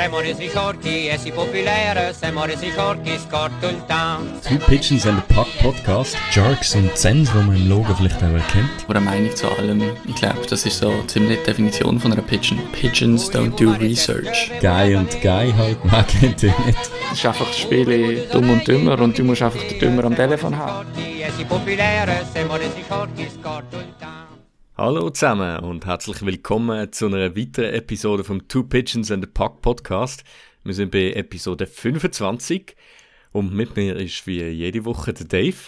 [0.00, 4.40] Siamo resi forti e si popolare, siamo resi forti, scorto il town.
[4.40, 6.16] Two Pigeons and a Puck Podcast.
[6.32, 8.70] Jerks und Zens, die man im Logo vielleicht auch erkennt.
[8.88, 12.58] Eine Meinung zu allem, ich glaube, das ist so ziemlich die Definition von einer Pigeon.
[12.72, 14.50] Pigeons don't do research.
[14.62, 16.78] Guy und Guy halt, man kennt ihn nicht.
[17.12, 20.16] Es ist einfach das Spiel dumm und dümmer und du musst einfach den Dümmer am
[20.16, 20.88] Telefon haben.
[20.96, 23.99] E popolare, siamo resi forti, scorto il town.
[24.80, 29.60] Hallo zusammen und herzlich willkommen zu einer weiteren Episode vom Two Pigeons and a Puck
[29.60, 30.24] Podcast.
[30.64, 32.74] Wir sind bei Episode 25
[33.32, 35.58] und mit mir ist wie jede Woche der Dave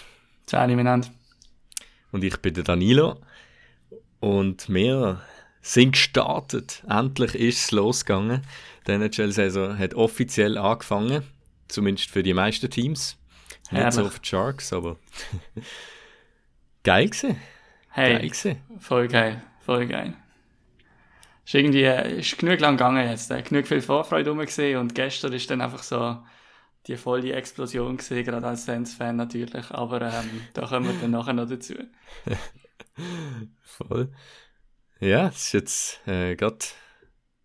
[0.46, 1.08] Zähne miteinander.
[2.10, 3.20] und ich bin der Danilo.
[4.20, 5.20] Und wir
[5.60, 6.82] sind gestartet.
[6.88, 8.40] Endlich ist es losgegangen.
[8.86, 11.22] Die NHL-Saison hat offiziell angefangen.
[11.68, 13.18] Zumindest für die meisten Teams.
[13.70, 14.12] Nicht so Herrlich.
[14.14, 14.96] für die Sharks, aber
[16.82, 17.36] geil gewesen.
[17.94, 18.56] Geil Hey, gewesen.
[18.78, 20.14] voll geil, voll geil.
[21.44, 21.84] Ist irgendwie,
[22.18, 25.82] ist genug lang gegangen jetzt, genug viel Vorfreude rum gesehen und gestern ist dann einfach
[25.82, 26.18] so
[26.86, 31.32] die volle Explosion gesehen, gerade als Sens-Fan natürlich, aber ähm, da kommen wir dann nachher
[31.32, 31.74] noch dazu.
[33.62, 34.12] Voll.
[35.00, 36.58] Ja, es ist jetzt äh, gerade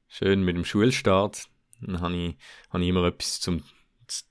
[0.08, 1.48] schön mit dem Schulstart.
[1.82, 2.38] Dann habe ich,
[2.70, 3.64] hab ich immer etwas zum,
[4.08, 4.24] zu,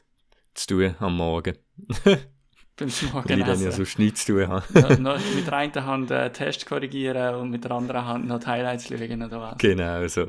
[0.54, 1.56] zu tun am Morgen.
[2.77, 4.80] Beim Weil Morgen ich dann ja sonst nichts zu tun habe.
[4.80, 8.38] noch, noch mit der einen Hand äh, Test korrigieren und mit der anderen Hand noch
[8.38, 9.58] die Highlights schauen oder was.
[9.58, 10.28] genau so.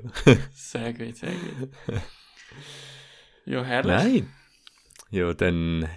[0.54, 1.70] Sehr gut, sehr gut.
[3.46, 3.92] Ja, herrlich.
[4.24, 4.34] Nein.
[5.10, 5.88] Ja, dann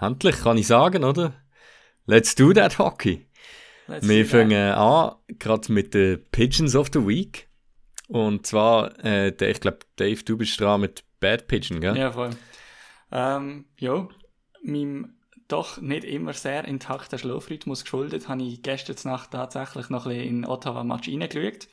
[0.00, 1.34] endlich kann ich sagen, oder?
[2.06, 3.26] Let's do that Hockey.
[3.86, 7.48] Let's Wir fangen an, gerade mit den Pigeons of the Week.
[8.08, 11.96] Und zwar, äh, der, ich glaube, Dave, du bist dran mit Bad Pigeon, gell?
[11.96, 12.30] Ja, voll.
[13.12, 14.08] Ähm, ja,
[14.64, 15.14] meinem
[15.52, 20.28] doch nicht immer sehr intakten Schlafrhythmus geschuldet, habe ich gestern Nacht tatsächlich noch ein bisschen
[20.28, 21.68] in Ottawa-Match reingeschaut.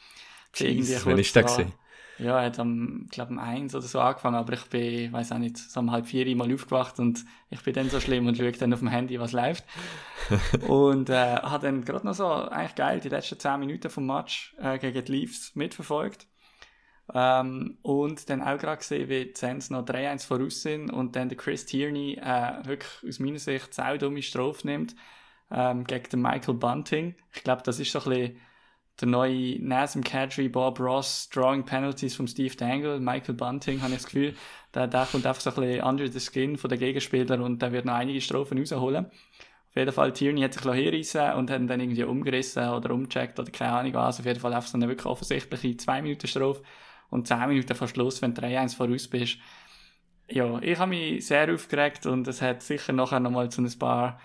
[0.56, 1.74] Jeez, ist der vor- gewesen?
[2.20, 5.32] Ja, er hat am, ich glaube, um eins oder so angefangen, aber ich bin, weiß
[5.34, 8.36] auch nicht, so um halb vier mal aufgewacht und ich bin dann so schlimm und
[8.36, 9.64] schaue dann auf dem Handy, was läuft.
[10.68, 14.56] und äh, habe dann gerade noch so, eigentlich geil, die letzten zehn Minuten vom Match
[14.60, 16.26] äh, gegen die Leafs mitverfolgt.
[17.14, 21.30] Ähm, und dann auch gerade gesehen, wie die Sens noch 3-1 voraus sind und dann
[21.30, 24.96] der Chris Tierney äh, wirklich aus meiner Sicht sau dumme Strophe nimmt
[25.52, 27.16] ähm, gegen den Michael Bunting.
[27.34, 28.38] Ich glaube, das ist so ein bisschen
[29.00, 34.00] der neue Nazem Kadri, Bob Ross, Drawing Penalties von Steve Dangle, Michael Bunting, habe ich
[34.00, 34.36] das Gefühl,
[34.74, 37.72] der, der kommt einfach so ein bisschen under the skin von den Gegenspielern und der
[37.72, 39.06] wird noch einige Strophen rausholen.
[39.06, 43.40] Auf jeden Fall, Tierney hat sich hinreissen und hat ihn dann irgendwie umgerissen oder umgecheckt
[43.40, 44.20] oder keine Ahnung was.
[44.20, 46.64] Auf jeden Fall einfach so eine wirklich offensichtliche 2-Minuten-Strophe
[47.10, 49.38] und 10 Minuten vor Schluss, wenn du 3-1 voraus bist.
[50.30, 54.20] Ja, ich habe mich sehr aufgeregt und es hat sicher nachher nochmal zu ein paar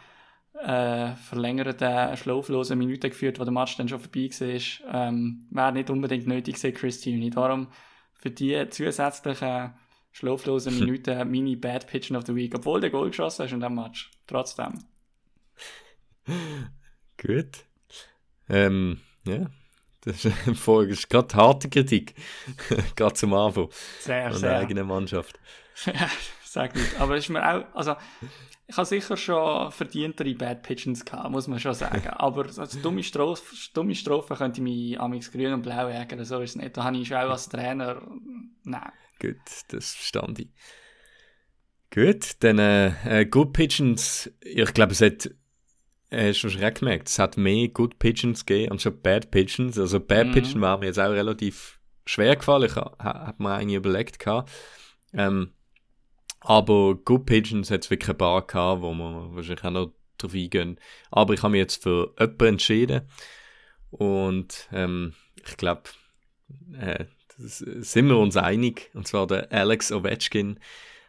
[0.54, 5.08] äh, verlängerten, schlaflosen Minuten geführt, wo der Match dann schon vorbei war.
[5.08, 7.30] Ähm, Wäre nicht unbedingt nötig gewesen, Chris Tierney.
[7.30, 7.68] Darum
[8.14, 9.74] für die zusätzlichen
[10.10, 13.74] schlaflosen Minuten meine Bad Pitchen of the Week, obwohl der Goal geschossen hast in dem
[13.74, 14.10] Match.
[14.26, 14.84] Trotzdem.
[17.16, 17.64] Gut.
[18.48, 19.46] Ähm, ja.
[20.04, 22.14] Das ist, das ist gerade harte Kritik.
[22.96, 23.68] gerade zum Anfang
[24.00, 24.58] Sehr, an der sehr.
[24.58, 25.38] eigenen Mannschaft.
[25.86, 26.10] Ja,
[26.44, 27.00] sag nicht.
[27.00, 27.94] Aber ist mir auch, also,
[28.66, 32.08] ich habe sicher schon verdientere Bad Pigeons gehabt, muss man schon sagen.
[32.08, 36.40] Aber als dumme Strophe, dumme Strophe könnte ich mich amix grün und blau ärgern, so
[36.40, 36.76] ist es nicht.
[36.76, 38.02] Da habe ich schon auch als Trainer,
[38.64, 38.92] nein.
[39.20, 39.36] Gut,
[39.68, 40.48] das verstand ich.
[41.92, 44.30] Gut, dann äh, äh, Good Pigeons.
[44.40, 45.30] Ich glaube, es hat,
[46.12, 49.78] hast schon recht gemerkt, es hat mehr Good Pigeons gegeben anstatt Bad Pigeons.
[49.78, 50.32] Also Bad Mhm.
[50.32, 52.64] Pigeon war mir jetzt auch relativ schwer gefallen.
[52.68, 54.50] Ich ha- ha- hab mir eigentlich überlegt gehabt.
[55.14, 55.52] Ähm,
[56.40, 60.34] aber Good Pigeons hat es wirklich ein paar gehabt, wo wir wahrscheinlich auch noch drauf
[60.34, 60.78] eingehen.
[61.10, 63.02] Aber ich habe mich jetzt für jemanden entschieden.
[63.90, 65.14] Und ähm,
[65.46, 65.82] ich glaube,
[66.78, 67.04] äh,
[67.36, 68.90] sind wir uns einig.
[68.94, 70.58] Und zwar der Alex Ovechkin,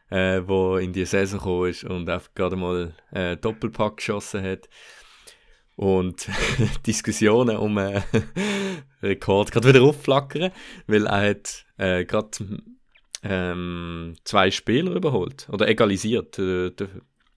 [0.09, 4.69] äh, wo in die Saison gekommen ist und einfach gerade mal äh, Doppelpack geschossen hat.
[5.75, 6.27] Und
[6.87, 8.01] Diskussionen um äh,
[9.01, 10.51] Rekord gerade wieder aufflackern,
[10.88, 12.61] weil er hat äh, gerade
[13.23, 16.38] ähm, zwei Spieler überholt oder egalisiert.
[16.38, 16.89] Äh, der,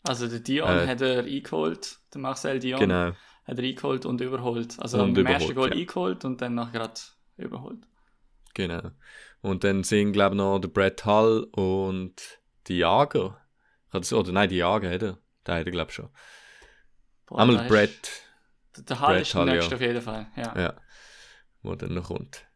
[0.03, 0.87] Also der Dion Äh.
[0.87, 3.13] hat er eingeholt, der Marcel Dion genau,
[3.45, 4.77] hat er eingeholt und überholt.
[4.79, 5.77] Also Und im ersten Goal ja.
[5.81, 7.01] eingeholt und dann noch gerade
[7.39, 7.87] überholt.
[8.55, 8.91] genau.
[9.43, 12.15] Und dann sind, glaube ich, noch der Brett Hull und
[12.69, 13.41] die Jager.
[13.93, 15.19] Oder nein, die Jager hat er.
[15.47, 16.11] Der hat er, glaube ich, schon.
[17.27, 18.23] Boah, Einmal Brett.
[18.77, 20.59] Der, Hall ist der nächste auf jeden Fall, ja.
[20.59, 20.75] Ja,
[21.63, 22.47] wo dann noch kommt.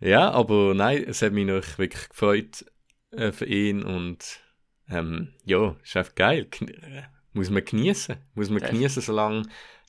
[0.00, 2.64] Ja, aber nein, es hat mich noch wirklich gefreut
[3.10, 4.40] äh, für ihn und
[4.88, 6.44] ähm, ja, ist einfach geil.
[6.44, 7.02] Kn äh,
[7.32, 9.48] muss man genießen, muss man genießen, solange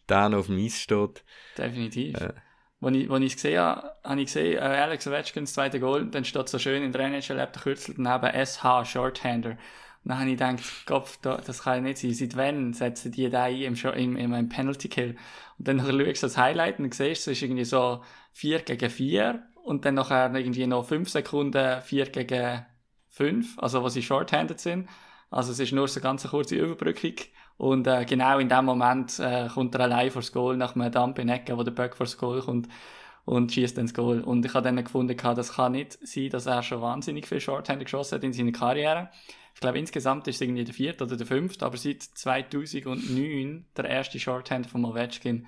[0.09, 1.23] der noch auf dem Eis steht.
[1.57, 2.19] Definitiv.
[2.19, 2.33] Äh,
[2.81, 6.23] Als ich, ich es gesehen habe, habe ich gesehen, äh, Alex Ovechkins zweite Goal, dann
[6.23, 9.51] steht so schön in der NHL App der Kürzel daneben SH, Shorthander.
[9.51, 9.57] Und
[10.11, 10.37] dann habe ich
[10.85, 12.13] gedacht, da- das kann ja nicht sein.
[12.13, 15.17] Seit wann setzen die da ein im, im, im, im Penalty Kill?
[15.57, 15.91] Und dann schaust
[16.23, 20.33] du das Highlight und siehst es ist irgendwie so 4 gegen 4 und dann nachher
[20.33, 22.65] irgendwie noch 5 Sekunden 4 gegen
[23.09, 24.87] 5, also wo sie shorthanded sind.
[25.29, 27.13] Also es ist nur so eine ganz kurze Überbrückung.
[27.59, 31.19] Und äh, genau in dem Moment äh, kommt er allein vors Goal nach einem Dump
[31.19, 32.69] in Ecke, wo der Böck vors Goal kommt
[33.25, 34.21] und schießt dann das Goal.
[34.21, 37.83] Und ich habe dann gefunden, das kann nicht sein, dass er schon wahnsinnig viel Shorthander
[37.83, 39.09] geschossen hat in seiner Karriere.
[39.53, 43.85] Ich glaube, insgesamt ist es irgendwie der vierte oder der fünfte, aber seit 2009 der
[43.85, 45.45] erste Shorthander von Ovechkin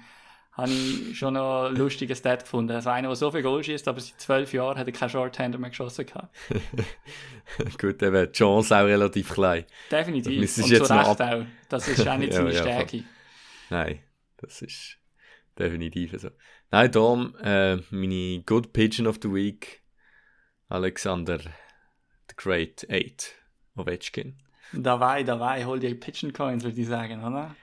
[0.54, 2.74] habe ich schon noch einen lustigen Stat gefunden.
[2.74, 5.58] Also einer, der so viel Goal schießt, aber seit zwölf Jahren hat er keinen Shorthander
[5.58, 6.06] mehr geschossen.
[7.80, 9.66] Gut, eben die Chance auch relativ klein.
[9.90, 10.34] Definitiv.
[10.34, 11.46] Das müsstest Und zu jetzt noch Recht auch.
[11.70, 12.72] Das ist auch nicht Ja, seine ja, voll.
[12.72, 13.04] Stärke.
[13.70, 14.00] Nein,
[14.38, 14.98] das ist
[15.58, 16.30] definitiv so.
[16.70, 19.82] Nein, darum, äh, meine Good Pigeon of the Week,
[20.68, 23.36] Alexander, the Great Eight,
[23.76, 24.38] Ovechkin.
[24.74, 27.56] Dabei, dabei, hol dir Pigeon Coins, würde ich sagen, oder?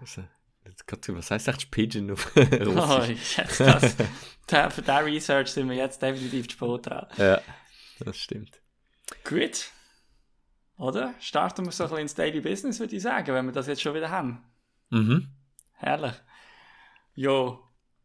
[0.00, 0.24] Also,
[0.64, 3.36] jetzt was heißt eigentlich Pigeon auf Oh, Russisch?
[3.38, 3.96] jetzt das,
[4.46, 7.06] da, für diese Research sind wir jetzt definitiv zu spät dran.
[7.16, 7.40] Ja,
[8.00, 8.60] das stimmt.
[9.24, 9.70] Gut.
[10.76, 11.14] Oder?
[11.20, 13.82] Starten wir so ein bisschen ins Daily Business, würde ich sagen, wenn wir das jetzt
[13.82, 14.44] schon wieder haben.
[14.90, 15.28] Mhm.
[15.72, 16.14] Herrlich.
[17.14, 17.58] Ja,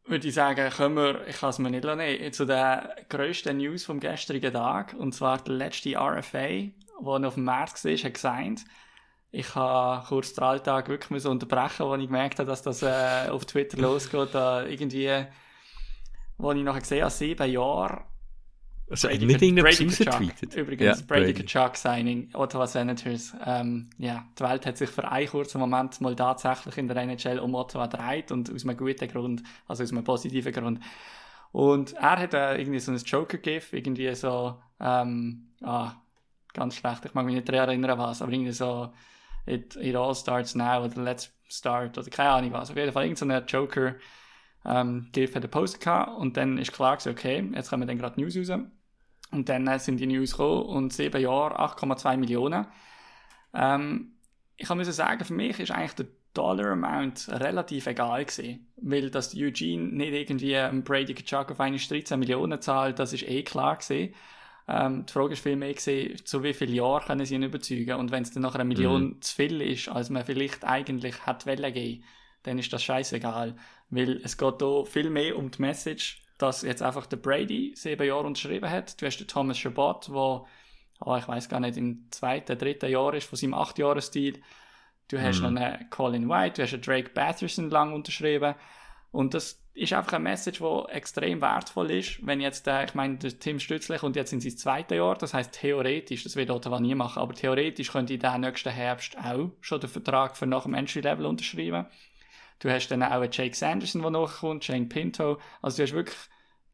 [0.05, 3.85] würde ich sagen, kommen wir, ich kann es mir nicht nehmen, zu der grössten News
[3.85, 4.93] vom gestrigen Tag.
[4.93, 8.59] Und zwar der letzte RFA, der auf dem März war, hat gesagt,
[9.31, 13.29] ich habe kurz den Alltag wirklich müssen unterbrechen, als ich gemerkt habe, dass das äh,
[13.29, 14.29] auf Twitter losgeht.
[14.33, 15.25] Da irgendwie,
[16.37, 18.03] wo ich nachher gesehen habe, sieben Jahre.
[18.89, 20.07] Also, Brady nicht irgendetwas Brady Kachuk.
[20.07, 20.55] rausgetweetet.
[20.55, 21.33] Übrigens, Ja, Brady.
[21.33, 23.35] Kachuk Signing, Ottawa Senators.
[23.45, 27.37] Ähm, ja, die Welt hat sich für einen kurzen Moment mal tatsächlich in der NHL
[27.39, 30.79] um Ottawa gedreht und aus einem guten Grund, also aus einem positiven Grund.
[31.51, 35.93] Und er hat äh, irgendwie so ein Joker-GIF, irgendwie so, ähm, ah,
[36.53, 38.91] ganz schlecht, ich mag mich nicht daran erinnern was, aber irgendwie so,
[39.45, 42.69] it, it all starts now oder let's start oder keine Ahnung was.
[42.69, 43.95] Auf jeden Fall irgendein so Joker
[44.65, 48.19] ähm, GIF hat gepostet gehabt und dann ist klar gewesen, okay, jetzt kommen dann gerade
[48.19, 48.59] News raus.
[49.31, 52.65] Und dann äh, sind die News gekommen und sieben Jahre 8,2 Millionen.
[53.53, 54.13] Ähm,
[54.57, 59.35] ich muss sagen, für mich ist eigentlich der Dollar Amount relativ egal gewesen, weil dass
[59.35, 63.77] Eugene nicht irgendwie einem Brady Kachuk auf eine 13 Millionen zahlt, das ist eh klar
[63.77, 64.13] gewesen.
[64.71, 68.11] Ähm, die Frage ist vielmehr gewesen, zu wie vielen Jahren können sie ihn überzeugen und
[68.11, 71.73] wenn es dann nachher eine Million zu viel ist, als man vielleicht eigentlich hat wollen
[71.73, 72.03] gehen,
[72.43, 73.55] dann ist das scheißegal,
[73.89, 78.07] weil es geht hier viel mehr um die Message, dass jetzt einfach der Brady sieben
[78.07, 79.01] Jahre unterschrieben hat.
[79.01, 83.15] Du hast den Thomas Chabot, der, oh, ich weiß gar nicht, im zweiten, dritten Jahr
[83.15, 84.39] ist von seinem acht Jahres Stil.
[85.07, 88.53] Du hast noch einen Colin White, du hast einen Drake Batherson lang unterschrieben.
[89.11, 92.25] Und das ist einfach eine Message, die extrem wertvoll ist.
[92.25, 95.33] Wenn jetzt, äh, ich meine, der Tim Stützle kommt jetzt in sein zweites Jahr, das
[95.33, 99.51] heißt theoretisch, das wird Ottawa nie machen, aber theoretisch könnte ich den nächsten Herbst auch
[99.61, 101.85] schon den Vertrag für nach dem Entry-Level unterschreiben.
[102.59, 105.39] Du hast dann auch einen Jake Sanderson, der nachkommt, Shane Pinto.
[105.61, 106.17] Also du hast wirklich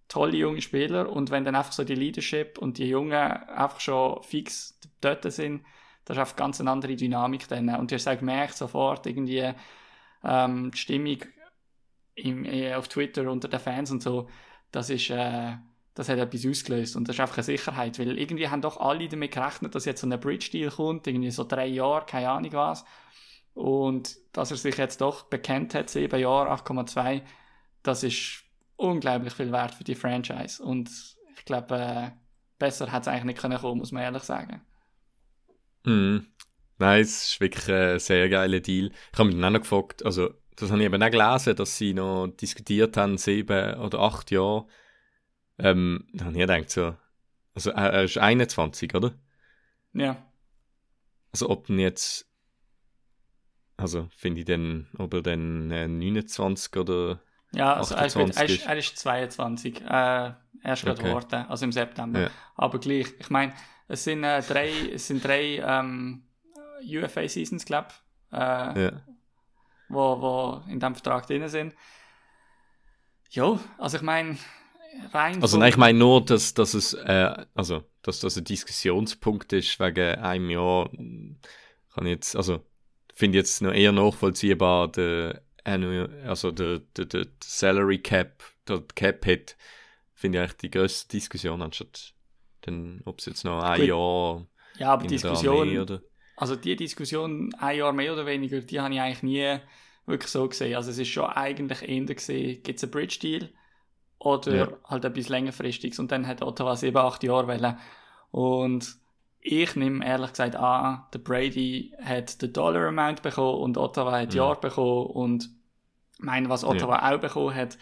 [0.08, 4.24] tolle junge Spieler und wenn dann einfach so die Leadership und die Jungen einfach schon
[4.24, 5.64] fix dort sind,
[6.06, 7.70] das ist einfach ganz eine andere Dynamik dann.
[7.76, 9.52] Und du hast auch gemerkt, sofort irgendwie
[10.24, 11.20] ähm, die Stimmung
[12.16, 14.30] im, äh, auf Twitter unter den Fans und so,
[14.72, 15.54] das ist, äh,
[15.94, 19.08] das hat etwas ausgelöst und das ist einfach eine Sicherheit, weil irgendwie haben doch alle
[19.08, 22.86] damit gerechnet, dass jetzt so ein Bridge-Deal kommt, irgendwie so drei Jahre, keine Ahnung was.
[23.54, 27.22] Und dass er sich jetzt doch bekennt hat, sieben Jahre, 8,2,
[27.84, 28.44] das ist
[28.76, 30.62] unglaublich viel wert für die Franchise.
[30.62, 30.90] Und
[31.38, 32.12] ich glaube, äh,
[32.60, 34.62] besser hat es eigentlich nicht können kommen, muss man ehrlich sagen.
[35.86, 36.28] Mhm.
[36.78, 38.92] Nein, es ist wirklich ein sehr geiler Deal.
[39.14, 41.78] Ich habe mich dann auch noch gefragt, also das habe ich eben auch gelesen, dass
[41.78, 44.66] sie noch diskutiert haben, sieben oder acht Jahre.
[45.58, 46.96] Ähm, da habe ich gedacht so,
[47.54, 49.14] also er, er ist 21, oder?
[49.94, 50.18] Ja,
[51.32, 52.30] Also ob denn jetzt,
[53.78, 57.20] also finde ich dann, ob er dann äh, 29 oder,
[57.54, 58.66] ja also er, ist, mit- 28 er, ist.
[58.68, 59.82] er ist 22.
[59.82, 61.10] Äh, er ist gerade Okay.
[61.10, 62.20] geworden, also im September.
[62.22, 62.30] Ja.
[62.56, 63.54] Aber gleich, ich meine,
[63.88, 66.24] es sind äh, drei, es sind drei ähm,
[66.82, 68.38] UFA-Seasons, glaube ich, äh,
[68.86, 68.92] ja.
[69.90, 71.76] Wo, wo in diesem Vertrag drin sind.
[73.32, 74.38] Ja, also ich meine,
[75.14, 79.52] rein Also nein, ich meine nur, dass, dass es, äh, also, dass das ein Diskussionspunkt
[79.54, 82.66] ist wegen einem Jahr, kann ich jetzt, also,
[83.14, 89.58] finde jetzt noch eher nachvollziehbar, der, also der, der, der Salary Cap, der Cap Hit,
[90.14, 92.14] finde ich eigentlich die grösste Diskussion, anstatt,
[92.62, 93.88] dann, ob es jetzt noch ein Gut.
[93.88, 96.02] Jahr ja, aber Diskussion, Armee oder,
[96.36, 99.58] also die Diskussion, ein Jahr mehr oder weniger, die habe ich eigentlich nie
[100.06, 100.76] wirklich so gesehen.
[100.76, 103.50] Also es ist schon eigentlich eher gesehen, gibt es einen Bridge-Deal
[104.20, 104.68] oder Ja.
[104.86, 106.00] halt etwas längerfristiges.
[106.00, 107.78] Und dann hat Ottawa 7, 8 Jahre wollen.
[108.32, 108.98] Und
[109.40, 114.32] ich nehme ehrlich gesagt an, der Brady hat den Dollar Amount bekommen und Ottawa hat
[114.32, 114.38] Mhm.
[114.38, 115.06] Jahr bekommen.
[115.08, 115.50] Und
[116.18, 117.78] ich meine, was Ottawa auch bekommen hat,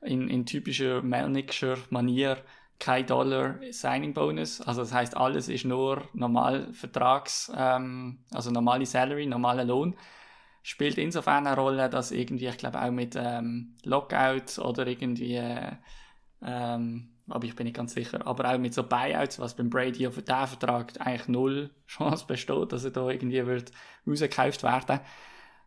[0.00, 2.38] in, in typischer Melnickscher Manier,
[2.82, 4.60] kein Dollar Signing Bonus.
[4.60, 9.94] Also das heißt, alles ist nur normal Vertrags, ähm, also normale Salary, normaler Lohn.
[10.64, 15.70] Spielt insofern eine Rolle, dass irgendwie, ich glaube auch mit ähm, Lockouts oder irgendwie, äh,
[16.44, 20.08] ähm, aber ich bin nicht ganz sicher, aber auch mit so Buyouts, was beim Brady
[20.08, 23.70] auf diesen Vertrag eigentlich null Chance besteht, dass er da irgendwie wird
[24.08, 24.98] rausgekauft werden.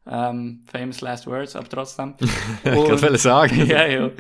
[0.07, 2.13] Ähm, famous last words, aber trotzdem.
[2.63, 3.65] Ich wollte sagen.
[3.67, 4.12] ja, ja.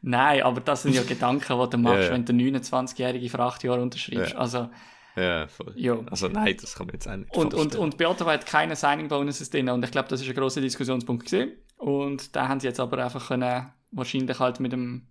[0.00, 3.62] Nein, aber das sind ja Gedanken, die du machst, Ja, wenn du 29-Jährige für 8
[3.64, 4.34] Jahre unterschreibst.
[4.36, 4.70] Also,
[5.16, 5.72] Ja, voll.
[5.76, 5.98] ja.
[6.10, 8.74] Also nein, das kann man jetzt auch nicht Und, und, und bei Ottawa hat keine
[8.74, 11.52] Signing-Bonuses drin und ich glaube, das ist ein grosser Diskussionspunkt gewesen.
[11.76, 15.08] Und da haben sie jetzt aber einfach können, wahrscheinlich halt mit einem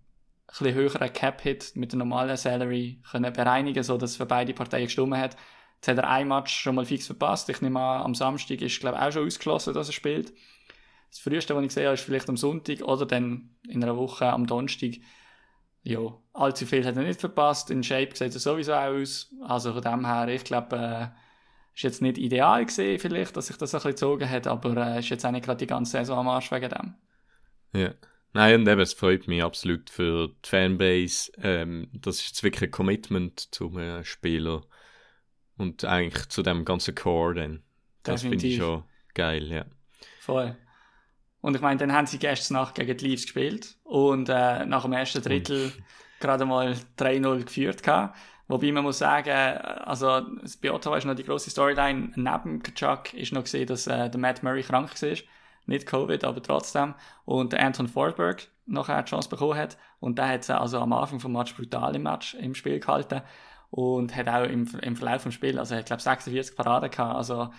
[0.48, 5.16] bisschen höheren Cap-Hit, mit der normalen Salary können bereinigen, sodass es für beide Parteien gestimmt
[5.16, 5.36] hat.
[5.84, 7.50] Jetzt hat er ein Match schon mal fix verpasst.
[7.50, 10.32] Ich nehme an, am Samstag ist, glaube ich, auch schon ausgeschlossen, dass er spielt.
[11.10, 14.48] Das früheste, was ich habe, ist vielleicht am Sonntag oder dann in einer Woche am
[14.48, 14.92] Donnerstag.
[15.82, 16.00] Ja,
[16.32, 17.70] allzu viel hat er nicht verpasst.
[17.70, 19.30] In Shape sieht er sowieso aus.
[19.46, 21.08] Also von dem her, ich glaube, äh,
[21.75, 25.00] ist jetzt nicht ideal gesehen, vielleicht, dass sich das ein bisschen gezogen hat, aber äh,
[25.00, 26.94] ist jetzt auch nicht gerade die ganze Saison am Arsch wegen dem.
[27.74, 27.94] Ja.
[28.32, 31.34] Nein, und eben, es freut mich absolut für die Fanbase.
[31.40, 34.62] Ähm, das ist jetzt wirklich ein Commitment zum äh, Spieler
[35.58, 37.64] und eigentlich zu dem ganzen Core dann.
[38.04, 38.84] Das finde ich schon
[39.14, 39.66] geil, ja.
[40.20, 40.56] Voll.
[41.42, 44.84] Und ich meine, dann haben sie gestern Nacht gegen die Leafs gespielt und äh, nach
[44.84, 45.72] dem ersten Drittel
[46.20, 48.18] gerade mal 3-0 geführt gehabt.
[48.48, 52.62] Wobei man muss sagen, äh, also das- bei Ottawa ist noch die grosse Storyline, neben
[52.64, 55.18] Kachuk ist noch gesehen, dass äh, der Matt Murray krank war.
[55.66, 56.94] Nicht Covid, aber trotzdem.
[57.26, 59.78] Und der Anton Forsberg nachher die Chance bekommen hat.
[60.02, 63.22] Und der hat sie also am Anfang vom Match brutal im Match im Spiel gehalten.
[63.74, 67.50] Und hat auch im, im Verlauf vom Spiel, also hat glaube 46 Paraden gehabt, also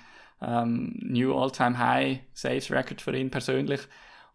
[0.40, 3.80] ähm, New All-Time High Saves Record für ihn persönlich.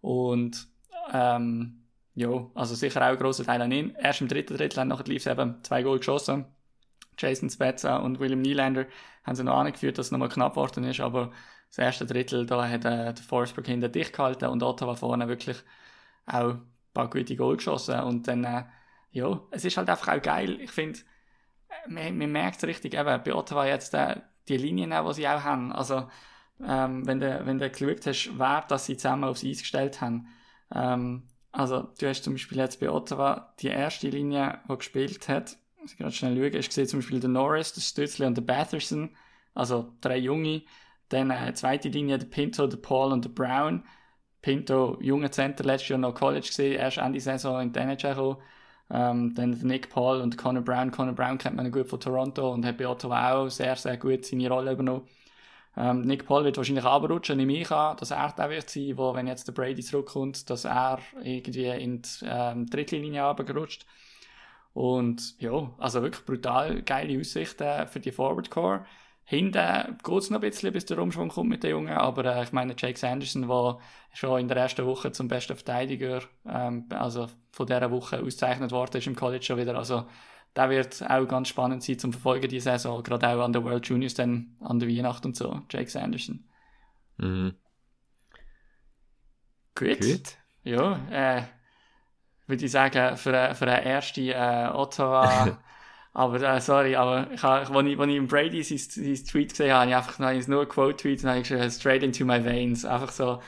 [0.02, 0.68] Und
[1.14, 3.96] ähm, ja, also sicher auch ein grosser Teil an ihn.
[3.98, 6.48] Erst im dritten Drittel haben nachher die Leafs eben zwei Goal geschossen.
[7.18, 8.86] Jason Spezza und William Nylander
[9.24, 11.32] haben sie noch angeführt, dass es nochmal knapp geworden ist, aber
[11.70, 15.58] das erste Drittel, da hat äh, der Forsberg hinter dicht gehalten und Ottawa vorne wirklich
[16.26, 16.62] auch ein
[16.94, 18.64] paar gute Goal geschossen und dann, äh,
[19.12, 20.60] ja, es ist halt einfach auch geil.
[20.60, 21.00] Ich finde,
[21.88, 25.44] man, man merkt es richtig, eben, bei Ottawa jetzt äh, die Linien, die sie auch
[25.44, 26.08] haben, also
[26.66, 30.28] ähm, wenn, du, wenn geschaut hast, wer das sie zusammen aufs Eis gestellt haben,
[30.74, 35.58] ähm, also du hast zum Beispiel jetzt bei Ottawa die erste Linie, die gespielt hat,
[35.80, 38.42] muss ich gerade schnell schauen, ist gesehen zum Beispiel der Norris, der Stützli und der
[38.44, 39.16] Batherson,
[39.54, 40.64] also drei Junge,
[41.10, 43.84] dann äh, zweite Linie der Pinto, der Paul und der Brown,
[44.42, 48.38] Pinto, junger Center, letztes Jahr noch College gesehen, erst Ende Saison in die NHL gekommen.
[48.92, 50.92] Ähm, dann Nick Paul und Connor Brown.
[50.92, 54.26] Connor Brown kennt man gut von Toronto und hat bei Ottawa auch sehr, sehr gut
[54.26, 55.08] seine Rolle übernommen.
[55.78, 59.14] Ähm, Nick Paul wird wahrscheinlich abrutschen, nehme ich an, dass er der wird sein, wo,
[59.14, 63.86] wenn jetzt der Brady zurückkommt, dass er irgendwie in die ähm, dritte Linie runtergerutscht.
[64.74, 68.86] Und ja, also wirklich brutal geile Aussichten für die Forward Core.
[69.30, 72.42] Hinten geht es noch ein bisschen, bis der Umschwung kommt mit den Jungen, aber äh,
[72.42, 73.78] ich meine, Jake Sanderson, der
[74.12, 78.98] schon in der ersten Woche zum besten Verteidiger, ähm, also von dieser Woche ausgezeichnet worden
[78.98, 80.08] ist im College schon wieder, also
[80.56, 83.86] der wird auch ganz spannend sein zum Verfolgen die Saison, gerade auch an der World
[83.86, 86.50] Juniors dann an der Weihnacht und so, Jake Sanderson.
[87.18, 87.54] Mhm.
[89.76, 90.02] Gut.
[90.02, 90.38] Gut.
[90.64, 91.44] Ja, äh,
[92.48, 95.56] würde ich sagen, für, für eine erste äh, Ottawa.
[96.20, 99.26] aber äh, sorry, aber ich, ha- ich, als ich, als ich im Brady sein, sein
[99.26, 102.26] Tweet gesehen habe, habe ich einfach habe ich nur Quote-Tweet und habe geschrieben, straight into
[102.26, 102.86] my veins.
[102.86, 103.40] Einfach so,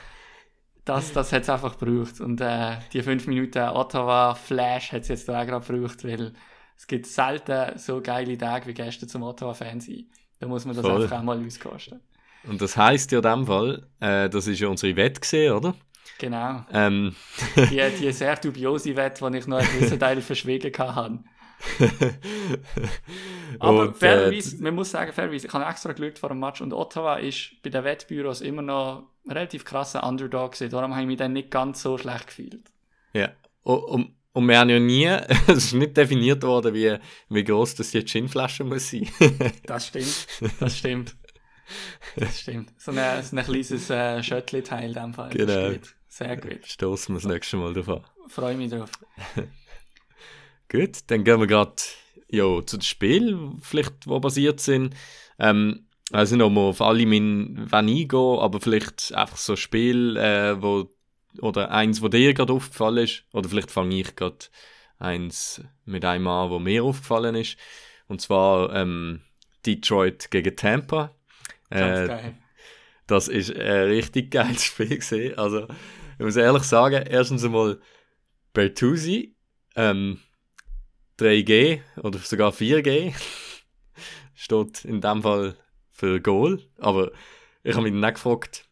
[0.84, 2.20] das, das hat es einfach gebraucht.
[2.20, 6.32] Und äh, die 5 Minuten Ottawa-Flash hat es jetzt auch gerade gebraucht, weil
[6.76, 10.06] es gibt selten so geile Tage wie gestern zum Ottawa-Fan sein.
[10.40, 11.02] Da muss man das Voll.
[11.02, 12.00] einfach auch mal auskosten.
[12.48, 15.74] Und das heisst ja in dem Fall, äh, das ist ja unsere Wette gesehen, oder?
[16.18, 16.64] Genau.
[16.72, 17.14] Ähm,
[17.56, 21.18] Die, die sehr dubiose Wette, die ich noch einen gewissen Teil verschwiegen hatte.
[23.58, 26.60] Aber und, fairerweise, äh, man muss sagen, fairerweise, ich habe extra geschaut vor dem Match
[26.60, 30.70] und Ottawa ist bei den Wettbüros immer noch ein relativ krasser Underdog gewesen.
[30.70, 32.70] Darum habe ich mich dann nicht ganz so schlecht gefühlt.
[33.12, 33.30] Ja.
[33.62, 35.06] Und, und, und wir haben ja nie,
[35.46, 36.96] es ist nicht definiert worden, wie,
[37.28, 39.08] wie groß das die Ginflasche muss sein.
[39.66, 40.26] Das stimmt.
[40.58, 41.14] Das stimmt.
[42.16, 42.72] Das stimmt.
[42.76, 45.30] So ein, so ein kleines äh, Schöttli-Teil in dem Fall.
[45.30, 45.70] Genau.
[45.70, 45.94] gut.
[46.08, 46.66] Sehr gut.
[46.66, 48.04] Stoßen wir das nächste Mal davon.
[48.28, 48.90] Freue mich drauf.
[50.72, 51.74] Gut, dann gehen wir gerade
[52.30, 54.94] ja, zu den Spielen, vielleicht, die basiert sind.
[55.38, 60.16] Ähm, also nicht, ob wir auf alle mein, eingehen, aber vielleicht einfach so ein Spiel,
[60.16, 60.88] äh, wo,
[61.40, 64.46] oder eins, wo dir gerade aufgefallen ist, oder vielleicht fange ich gerade
[64.98, 67.58] eins mit einem Mann, wo mir aufgefallen ist.
[68.08, 69.20] Und zwar ähm,
[69.66, 71.14] Detroit gegen Tampa.
[71.76, 72.34] Ganz Äh, geil.
[73.06, 75.36] das ist ein richtig geiles Spiel gesehen.
[75.38, 75.66] Also,
[76.18, 77.78] ich muss ehrlich sagen, erstens einmal
[78.54, 79.34] Bertuzzi,
[79.76, 80.20] ähm,
[81.22, 83.14] 3G oder sogar 4G,
[84.34, 85.56] steht in dem Fall
[85.90, 86.60] für Goal.
[86.78, 87.12] Aber
[87.62, 88.66] ich habe mich dann gefragt,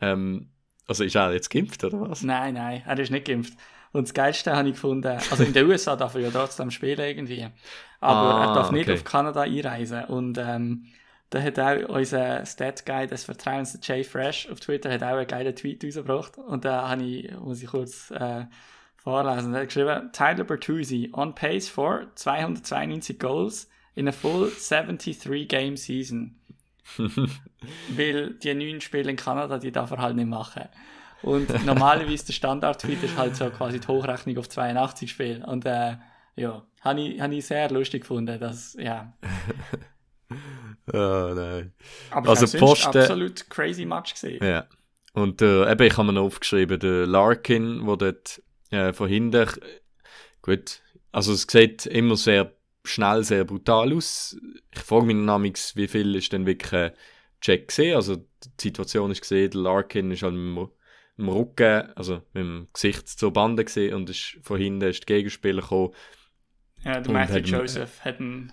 [0.00, 0.50] ähm,
[0.86, 2.22] also ist er jetzt geimpft oder was?
[2.22, 3.54] Nein, nein, er ist nicht geimpft.
[3.92, 6.98] Und das Geilste habe ich gefunden, also in den USA darf er ja trotzdem spielen
[6.98, 7.46] irgendwie,
[8.00, 8.94] aber Ah, er darf nicht okay.
[8.94, 10.04] auf Kanada einreisen.
[10.06, 10.86] Und ähm,
[11.30, 15.54] da hat auch unser Stat-Guy des Vertrauens, Jay Fresh, auf Twitter, hat auch einen geilen
[15.56, 16.38] Tweet rausgebracht.
[16.38, 18.46] Und da habe ich, muss ich kurz äh,
[19.04, 19.54] vorlesen.
[19.54, 26.34] Er hat geschrieben, Tyler Bertuzzi, on pace for 292 goals in a full 73-game season.
[27.96, 30.64] Weil die neun Spiele in Kanada, die darf er halt nicht machen.
[31.22, 35.46] Und normalerweise der Standard-Tweet ist halt so quasi die Hochrechnung auf 82 Spiele.
[35.46, 35.96] Und äh,
[36.36, 39.12] ja, habe ich, hab ich sehr lustig gefunden, dass, ja.
[40.92, 41.72] Oh nein.
[42.10, 44.44] Aber Also sonst Posten- absolut crazy Match gesehen.
[44.44, 44.66] Ja.
[45.14, 48.42] Und äh, eben, ich habe mir noch aufgeschrieben, der Larkin, der dort
[48.74, 49.48] äh, von hinten,
[50.42, 50.80] gut,
[51.12, 52.52] also es sieht immer sehr
[52.84, 54.36] schnell, sehr brutal aus.
[54.72, 56.92] Ich frage mich namens, wie viel ist denn wirklich ein
[57.40, 57.96] Check gesehen?
[57.96, 58.24] Also die
[58.60, 60.70] Situation ist gesehen, der Larkin ist halt mit dem,
[61.16, 65.16] im Rücken, also mit dem Gesicht zur Bande gesehen und ist, von hinten ist der
[65.16, 65.94] Gegenspieler gekommen.
[66.82, 68.52] Ja, der Matthew hat- Joseph hat ihn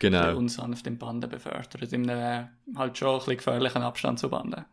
[0.00, 0.36] Genau.
[0.36, 1.92] unsanft im Bande befördert.
[1.92, 4.66] In einem halt schon ein bisschen gefährlichen Abstand zu Bande.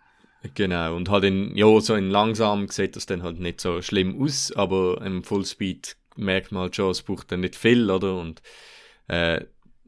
[0.55, 4.19] Genau, und halt in, ja, so in langsam sieht das dann halt nicht so schlimm
[4.21, 8.17] aus, aber im Fullspeed merkt man halt schon, es braucht dann nicht viel, oder?
[8.17, 8.41] Und,
[9.07, 9.41] äh,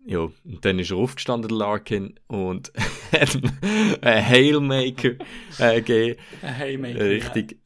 [0.06, 2.72] ja, und dann ist er aufgestanden, der Larkin, und
[3.12, 3.36] hat
[4.02, 5.14] einen Hailmaker
[5.58, 7.00] äh, gegeben, Ein Haymaker.
[7.10, 7.58] richtig,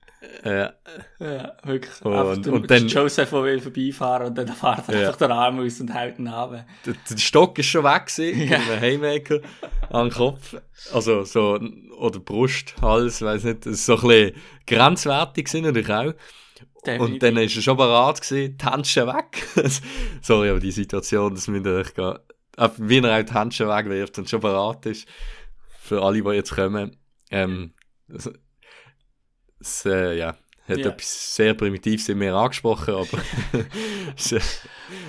[0.46, 0.74] Ja,
[1.20, 2.02] ja wirklich.
[2.04, 5.08] Und- Einfach der und dann- Joseph, der will vorbeifahren und dann fährt er Ja.
[5.08, 6.66] einfach den Arm aus und hält ihn runter.
[6.86, 8.60] der, der Stock ist schon weg gewesen, Ja.
[8.60, 9.40] mit Haymaker
[9.90, 10.56] am Kopf,
[10.94, 11.60] also so,
[11.98, 14.36] oder Brust, Hals, weiß nicht, das ist so ein bisschen
[14.68, 16.14] grenzwertig gewesen, natürlich auch.
[17.00, 19.46] Und dann ist er schon bereit gewesen, die Handschuhe weg.
[20.22, 21.48] Sorry, aber die Situation, dass
[21.82, 22.16] echt gehen.
[22.58, 25.08] Äh, Wie er auch die Handschuhe wegwirft und schon bereit ist.
[25.82, 26.96] Für alle, die jetzt kommen.
[27.30, 27.74] Ähm,
[29.60, 30.36] das, äh, ja,
[30.68, 30.90] hat Ja.
[30.90, 33.08] etwas sehr Primitives in mir angesprochen, aber
[34.18, 34.42] sehr,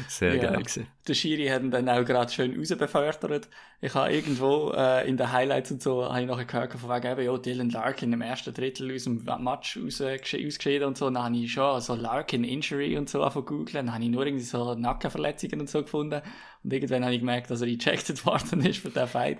[0.09, 0.43] sehr Ja.
[0.43, 0.87] geil gewesen.
[1.07, 3.49] Der Schiri hat ihn dann auch gerade schön rausbefördert.
[3.81, 7.13] Ich habe irgendwo äh, in den Highlights und so, habe ich nachher gehört, von wegen
[7.13, 11.07] eben, ja, Dylan Larkin im ersten Drittel aus dem Match ausgeschieden und so.
[11.11, 13.87] Dann habe ich schon so Larkin-Injury und so von googeln.
[13.87, 16.21] Dann habe ich nur irgendwie so Nackenverletzungen und so gefunden.
[16.63, 19.39] Und irgendwann habe ich gemerkt, dass er ejected worden ist für den Fight.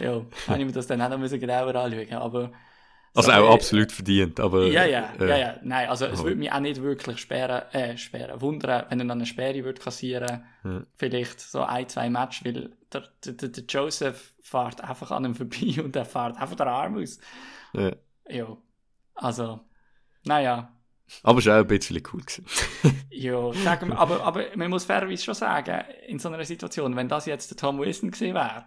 [0.00, 2.12] Ja, habe ich mir das dann auch noch genauer anschauen.
[2.14, 2.52] Aber
[3.16, 4.66] Also so, auch äh, absolut verdient, aber...
[4.66, 5.56] ja, ja, äh, ja, ja.
[5.62, 9.06] Nein, also es aber- würde mich auch nicht wirklich sperren, äh, sperren, wundern, wenn er
[9.06, 10.44] dann eine Sperre würde kassieren.
[10.64, 10.82] Ja.
[10.96, 15.80] Vielleicht so ein, zwei Matches, weil der, der, der Joseph fährt einfach an ihm vorbei
[15.84, 17.18] und er fährt einfach den Arm aus.
[17.72, 17.92] ja.
[18.26, 18.56] Ja,
[19.14, 19.60] also,
[20.24, 20.72] naja,
[21.22, 22.22] Aber es war auch ein bisschen cool
[23.10, 27.06] ja, sagen wir, aber, aber man muss fairerweise schon sagen, in so einer Situation, wenn
[27.08, 28.64] das jetzt der Tom Wilson gewesen wäre,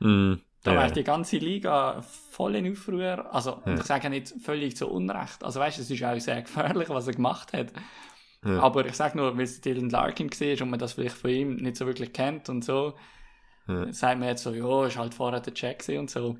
[0.00, 0.80] mm, Da ja.
[0.80, 3.32] wäre die ganze Liga voll in Aufruhr.
[3.32, 3.74] Also, Ja.
[3.74, 5.44] ich sage nicht völlig zu Unrecht.
[5.44, 7.72] Also, weißt du, es ist auch sehr gefährlich, was er gemacht hat.
[8.44, 8.60] Ja.
[8.60, 11.56] Aber ich sage nur, weil es Dylan Larkin war und man das vielleicht von ihm
[11.56, 12.94] nicht so wirklich kennt und so,
[13.68, 13.92] Ja.
[13.92, 16.36] sagt man jetzt so, ja, ist halt vorher der Check und so.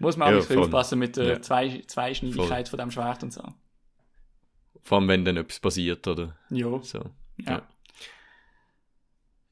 [0.00, 0.64] Muss man auch Ja, ein bisschen voll.
[0.64, 1.42] aufpassen mit der Ja.
[1.42, 3.42] Zwei Zweischneidigkeit von dem Schwert und so.
[4.82, 6.80] Vor allem, wenn dann etwas passiert, oder Ja.
[6.82, 7.04] so.
[7.46, 7.62] Ja.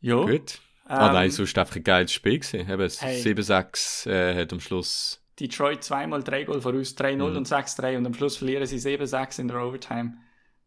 [0.00, 0.24] Ja.
[0.24, 0.60] Gut.
[0.87, 2.61] Ah Ähm, nein, sonst einfach ein geiles Spiel gewesen.
[2.70, 3.20] Eben, Hey.
[3.22, 5.22] 7-6 äh, hat am Schluss...
[5.38, 7.37] Detroit zweimal drei Goal voraus, 3-0 Mhm.
[7.37, 10.14] und 6-3 und am Schluss verlieren sie 7-6 in der Overtime.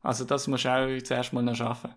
[0.01, 1.93] Also das musst du auch zuerst mal noch schaffen.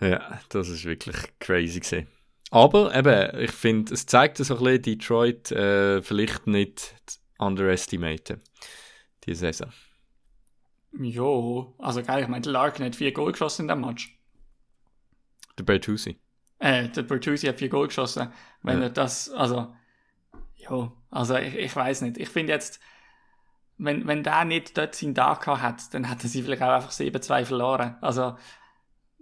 [0.00, 2.08] Ja, das ist wirklich crazy gewesen.
[2.50, 6.94] Aber eben, ich finde, es zeigt so ein bisschen, Detroit äh, vielleicht nicht
[7.38, 8.40] underestimaten.
[9.26, 9.70] Die Saison.
[10.98, 14.18] Jo, also geil, ich meine, der Larkin hat vier Goal geschossen in dem Match.
[15.58, 16.18] Der Bertuzzi.
[16.58, 18.32] Äh, der Bertuzzi hat vier Goal geschossen.
[18.62, 18.84] Wenn Ja.
[18.84, 19.74] er das, also,
[20.56, 22.18] jo, also ich, ich weiß nicht.
[22.18, 22.80] Ich finde jetzt,
[23.76, 26.90] wenn, wenn der nicht dort seinen Tag gehabt hat, dann hätten sie vielleicht auch einfach
[26.90, 27.96] 7-2 verloren.
[28.00, 28.36] Also,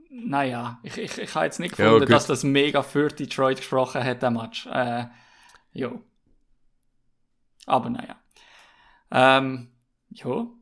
[0.08, 2.14] naja, ich, ich, ich habe jetzt nicht Ja, gefunden, gut.
[2.14, 4.66] dass das mega für Detroit gesprochen hat, der Match.
[4.66, 5.06] Äh,
[5.72, 6.00] jo.
[7.66, 8.16] Aber naja.
[9.10, 9.70] Ähm,
[10.10, 10.54] jo.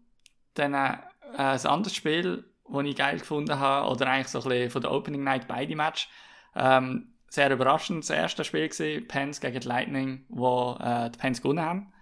[0.55, 0.97] Dann äh,
[1.37, 4.91] ein anderes Spiel, das ich geil gefunden habe, oder eigentlich so ein bisschen von der
[4.93, 6.09] Opening Night beide Match.
[6.55, 11.43] Ähm, sehr überraschend, das erste Spiel gewesen, Pens gegen die Lightning, wo äh, die Pens
[11.43, 11.93] gewonnen haben.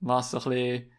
[0.00, 0.90] Was so ein bisschen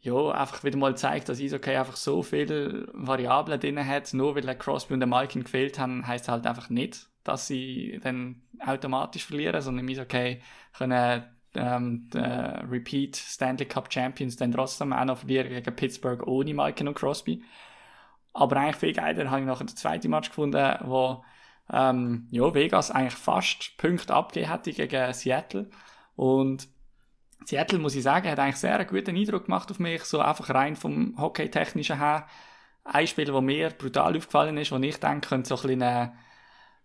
[0.00, 4.12] ja, einfach wieder mal zeigt, dass Eishockey einfach so viele Variablen drin hat.
[4.14, 8.42] Nur weil Crosby und der Malkin gefehlt haben, heißt halt einfach nicht, dass sie dann
[8.64, 10.40] automatisch verlieren, sondern im Eishockey
[10.76, 16.54] können ähm, die, Repeat Stanley Cup Champions dann trotzdem auch noch verlieren gegen Pittsburgh ohne
[16.54, 17.42] Malkin und Crosby.
[18.32, 21.24] Aber eigentlich viel geiler habe ich noch den zweiten Match gefunden, wo
[21.72, 25.70] ähm, ja, Vegas eigentlich fast Punkte abgegeben hätte gegen Seattle.
[26.14, 26.68] Und
[27.44, 30.50] Seattle, muss ich sagen, hat eigentlich sehr einen guten Eindruck gemacht auf mich, so einfach
[30.50, 32.26] rein vom Hockey-technischen her.
[32.84, 36.08] Ein Spiel, das mir brutal aufgefallen ist, wo ich denke, könnte so ein bisschen, äh,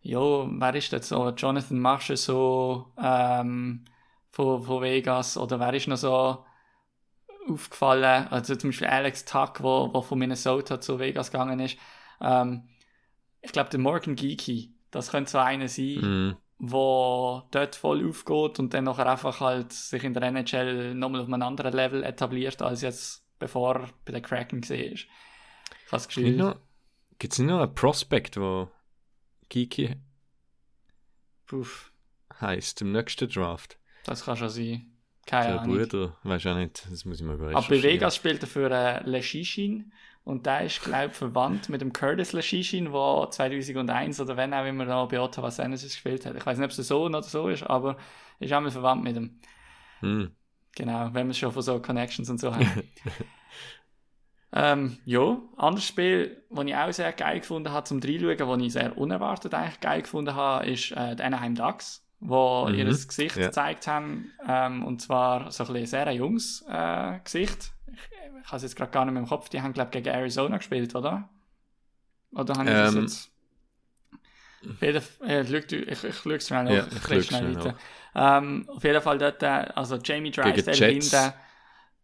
[0.01, 3.85] ja, wer ist das so, Jonathan Marshall so, ähm,
[4.31, 6.45] von, von Vegas, oder wer ist noch so
[7.49, 11.77] aufgefallen, also zum Beispiel Alex Tuck, wo, wo von Minnesota zu Vegas gegangen ist,
[12.21, 12.63] ähm,
[13.41, 15.95] ich glaube, der Morgan Geeky, das könnte so einer sein,
[16.29, 21.21] mm wo dort voll aufgeht und dann nachher einfach halt sich in der NHL nochmal
[21.21, 25.07] auf einem anderen Level etabliert, als jetzt bevor er bei den Kraken gesehen ist.
[25.85, 26.55] Ich habe das Gefühl...
[27.17, 28.69] Gibt es nicht noch einen Prospect, wo
[29.49, 29.95] Kiki
[31.47, 31.91] Puff.
[32.39, 33.79] heisst im nächsten Draft?
[34.05, 34.91] Das kann schon sein.
[35.25, 35.77] Keine Der Ahnung.
[35.77, 37.83] Bruder, weiß auch nicht, das muss ich mal Aber bei.
[37.83, 39.91] Vegas spielt er für äh, Leshishin
[40.23, 44.65] und der ist, glaube ich, verwandt mit dem Curtis Leshishin, der 2001 oder wenn auch
[44.65, 46.35] immer noch bei Ottawa Senators gespielt hat.
[46.35, 47.97] Ich weiß nicht, ob es so oder so ist, aber
[48.39, 49.39] ist auch mal verwandt mit ihm.
[50.01, 50.35] Hm.
[50.75, 52.65] Genau, wenn wir schon von so Connections und so haben.
[54.53, 58.73] ähm, ja, anderes Spiel, das ich auch sehr geil gefunden habe zum Reinschauen, das ich
[58.73, 63.35] sehr unerwartet eigentlich geil gefunden habe, ist äh, die Anaheim Ducks, wo Mhm, ihr Gesicht
[63.37, 63.47] ja.
[63.47, 67.73] gezeigt haben, ähm, und zwar so ein bisschen sehr junges äh, Gesicht.
[67.93, 70.15] Ich, habe es jetzt gerade gar nicht mehr im Kopf, die haben, glaube ich, gegen
[70.15, 71.29] Arizona gespielt, oder?
[72.31, 73.31] Oder haben die das Ähm, jetzt...
[74.69, 77.75] Auf jeden äh, ich, ich schaue es schnell nach, Ja, ich schnell weiter.
[78.13, 81.33] Ähm, auf jeden Fall dort, äh, also Jamie Drysdale hinten.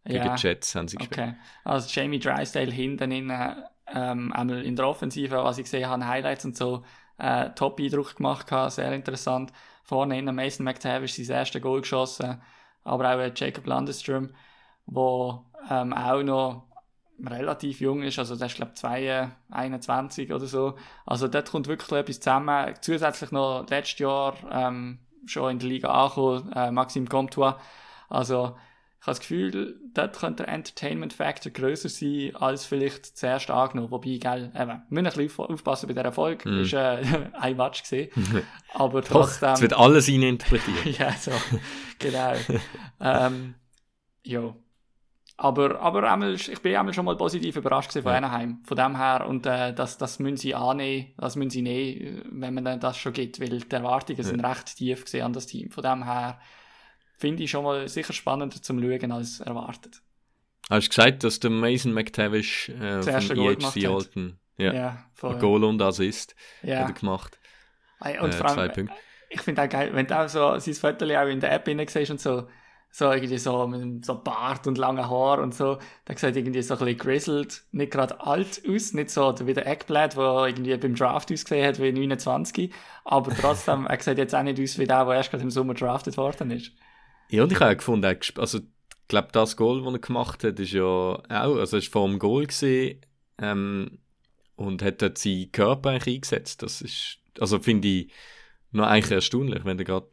[0.05, 1.19] Gegen die Jets haben sie gespielt.
[1.19, 1.35] Okay.
[1.63, 3.55] Also Jamie Drysdale hinten in, äh,
[3.93, 6.83] ähm, einmal in der Offensive, was ich gesehen habe, Highlights und so,
[7.17, 9.51] äh, Top-Eindruck gemacht gehabt, sehr interessant.
[9.83, 12.41] Vorne innen Mason McTavish sein erstes Goal geschossen,
[12.83, 14.33] aber auch äh, Jacob Landestrom,
[14.85, 16.67] wo ähm, auch noch
[17.25, 20.75] relativ jung ist, also der ist glaube ich 21 oder so.
[21.05, 22.73] Also dort kommt wirklich etwas zusammen.
[22.81, 27.55] Zusätzlich noch letztes Jahr ähm, schon in der Liga angekommen, äh, Maxime Comtois.
[28.09, 28.55] Also
[28.99, 33.91] ich habe das Gefühl, dort könnte der Entertainment Factor grösser sein, als vielleicht zuerst angenommen.
[33.91, 36.49] Wobei, gell, eben, wir müssen ein bisschen auf- aufpassen bei dieser Folge.
[36.49, 36.61] Mhm.
[36.61, 37.03] Ist äh,
[37.33, 38.09] ein Match gesehen.
[38.73, 39.53] Aber trotzdem.
[39.53, 40.85] es wird alles interpretiert.
[40.99, 41.31] ja, so.
[41.99, 42.33] genau.
[42.99, 43.55] ähm,
[44.23, 44.53] ja.
[45.39, 48.13] Aber, aber einmal, ich bin einmal schon mal positiv überrascht von Ja.
[48.17, 48.59] Anaheim.
[48.65, 49.27] Von dem her.
[49.27, 52.97] Und äh, das, das müssen sie annehmen, das müssen sie nehmen, wenn man dann das
[52.97, 53.39] schon gibt.
[53.39, 55.69] Weil die Erwartungen sind recht tief gesehen an das Team.
[55.69, 56.39] Von dem her
[57.19, 60.01] finde ich schon mal sicher spannender zum Schauen als erwartet.
[60.69, 63.01] Hast du gesagt, dass der Mason McTavish äh,
[63.33, 63.93] Goal EHC hat.
[63.93, 66.79] Alten ja, Ja, ein Goal und Assist Ja.
[66.79, 67.37] hat er gemacht.
[67.99, 68.93] Und äh, vor zwei allem, Punkte.
[69.29, 71.87] ich finde auch geil, wenn du auch so sein Foto auch in der App hinein
[71.87, 72.47] siehst und so,
[72.97, 76.63] so irgendwie so mit einem- so Bart und langen Haar und so, da sieht irgendwie
[76.63, 80.75] so ein bisschen grizzled, nicht gerade alt aus, nicht so wie der Eckblad, der irgendwie
[80.77, 82.73] beim Draft ausgesehen hat wie 29,
[83.05, 85.75] aber trotzdem, er sieht jetzt auch nicht aus wie der, der erst gerade im Sommer
[85.75, 86.71] drafted worden ist.
[87.29, 88.63] Ja, und ich habe auch gefunden, also ich
[89.07, 92.47] glaube, das Goal, das er gemacht hat, ist ja auch, also ist vor dem Goal
[92.47, 93.01] gesehen
[93.37, 93.99] ähm,
[94.55, 96.63] und hat dort seinen Körper eigentlich eingesetzt.
[96.63, 98.11] Das ist, also finde ich
[98.71, 100.07] noch eigentlich erstaunlich, wenn er gerade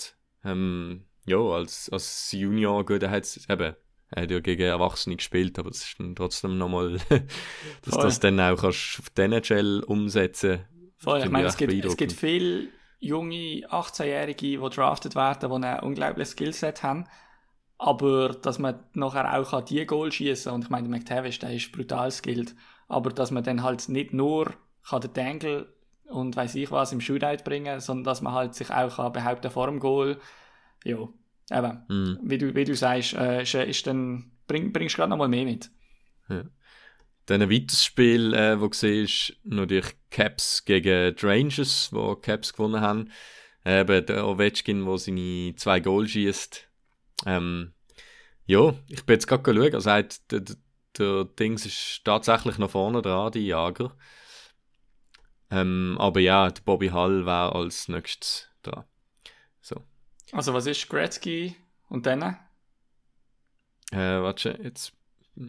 [0.45, 3.75] ähm, ja, als, als Junior, gut, er hat eben,
[4.11, 6.99] er hat ja gegen Erwachsene gespielt, aber es ist dann trotzdem nochmal,
[7.83, 8.03] dass Voll.
[8.03, 10.65] das dann auch kannst auf die NHL umsetzen
[11.05, 15.81] Voll, ich meine, es gibt, es gibt viele junge 18-Jährige, die drafted werden, die ein
[15.81, 17.05] unglaubliches Skillset haben.
[17.77, 21.73] Aber dass man nachher auch kann die Goal schießen und ich meine, McTavish, der ist
[21.73, 22.55] brutal skilled.
[22.89, 24.55] Aber dass man dann halt nicht nur
[24.89, 25.75] kann den Dangle
[26.07, 29.51] und weiß ich was im Shootout bringen, sondern dass man halt sich auch kann behaupten
[29.51, 30.19] vor dem Goal.
[30.85, 31.09] Ja,
[31.51, 32.19] eben, Mhm.
[32.23, 35.45] wie du, wie du sagst, äh, ist, ist dann, bring, bringst du gerade nochmal mehr
[35.45, 35.71] mit.
[37.27, 42.83] Dann ein weiteres Spiel, äh, wo ist, natürlich Caps gegen die Rangers, wo Caps gewonnen
[42.83, 43.11] haben.
[43.65, 46.69] Äh, Eben der Ovechkin, der seine zwei Goal schießt.
[47.25, 47.73] Ähm,
[48.45, 49.75] ja, ich bin jetzt gerade schauen.
[49.75, 50.57] Also, der, der,
[50.99, 53.97] der Dings ist tatsächlich noch vorne dran, die Jager.
[55.51, 58.85] Ähm, aber ja, der Bobby Hall war als nächstes dran.
[60.27, 60.37] So.
[60.37, 61.57] Also was ist Gretzky
[61.89, 62.23] und dann?
[63.93, 64.93] Äh, warte, jetzt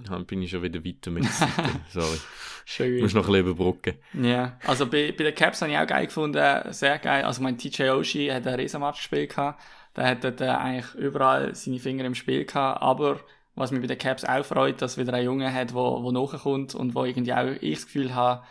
[0.10, 1.50] ah, bin ich schon wieder weiter mit der.
[1.90, 2.18] Sorry.
[2.66, 2.96] Schön.
[2.96, 3.96] Ich muss noch ein bisschen überbrücken.
[4.14, 7.24] Ja, also bei, bei den Caps habe ich auch geil gefunden, sehr geil.
[7.24, 9.62] Also mein TJ Oshie hat einen Riesenmatch gespielt gehabt.
[9.96, 13.22] Der hat dort äh, eigentlich überall seine Finger im Spiel gehabt, aber
[13.56, 16.76] was mich bei den Caps auch freut, dass wieder ein Junge hat, wo, wo nachkommt
[16.76, 18.44] und wo irgendwie auch ich das Gefühl habe,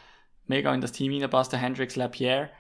[0.47, 2.51] mega in das Team reinpasst, der Hendrix Lapierre,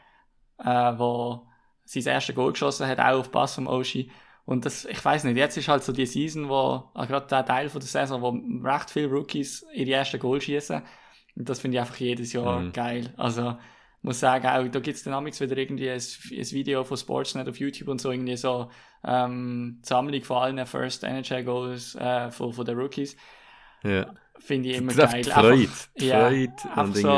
[0.58, 1.46] äh, wo
[1.84, 4.10] sein erstes Goal geschossen hat, auch auf Pass vom Oshi.
[4.46, 7.46] Und das, ich weiß nicht, jetzt ist halt so die Season, wo, also gerade der
[7.46, 10.82] Teil von der Saison, wo recht viele Rookies ihre ersten Goal schießen.
[11.36, 12.72] Und das finde ich einfach jedes Jahr Mhm.
[12.72, 13.12] geil.
[13.16, 13.56] Also,
[14.02, 17.58] muss sagen, auch, da gibt es dynamics wieder irgendwie ein, ein Video von Sportsnet auf
[17.58, 18.70] YouTube und so, irgendwie so,
[19.02, 23.16] ähm, Sammlung von allen First NHL Goals, äh, von, von den Rookies.
[23.82, 24.12] Ja.
[24.38, 25.24] Finde ich immer Das geil.
[25.24, 25.62] Freude.
[25.62, 26.52] Einfach- ja, Freude.
[26.64, 27.08] einfach Und so,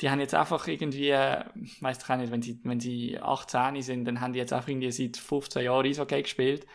[0.00, 1.44] die haben jetzt einfach irgendwie, äh,
[1.80, 4.68] weiß ich auch nicht, wenn sie, wenn sie 18 sind, dann haben die jetzt einfach
[4.68, 6.66] irgendwie seit 15 Jahren Eishockey gespielt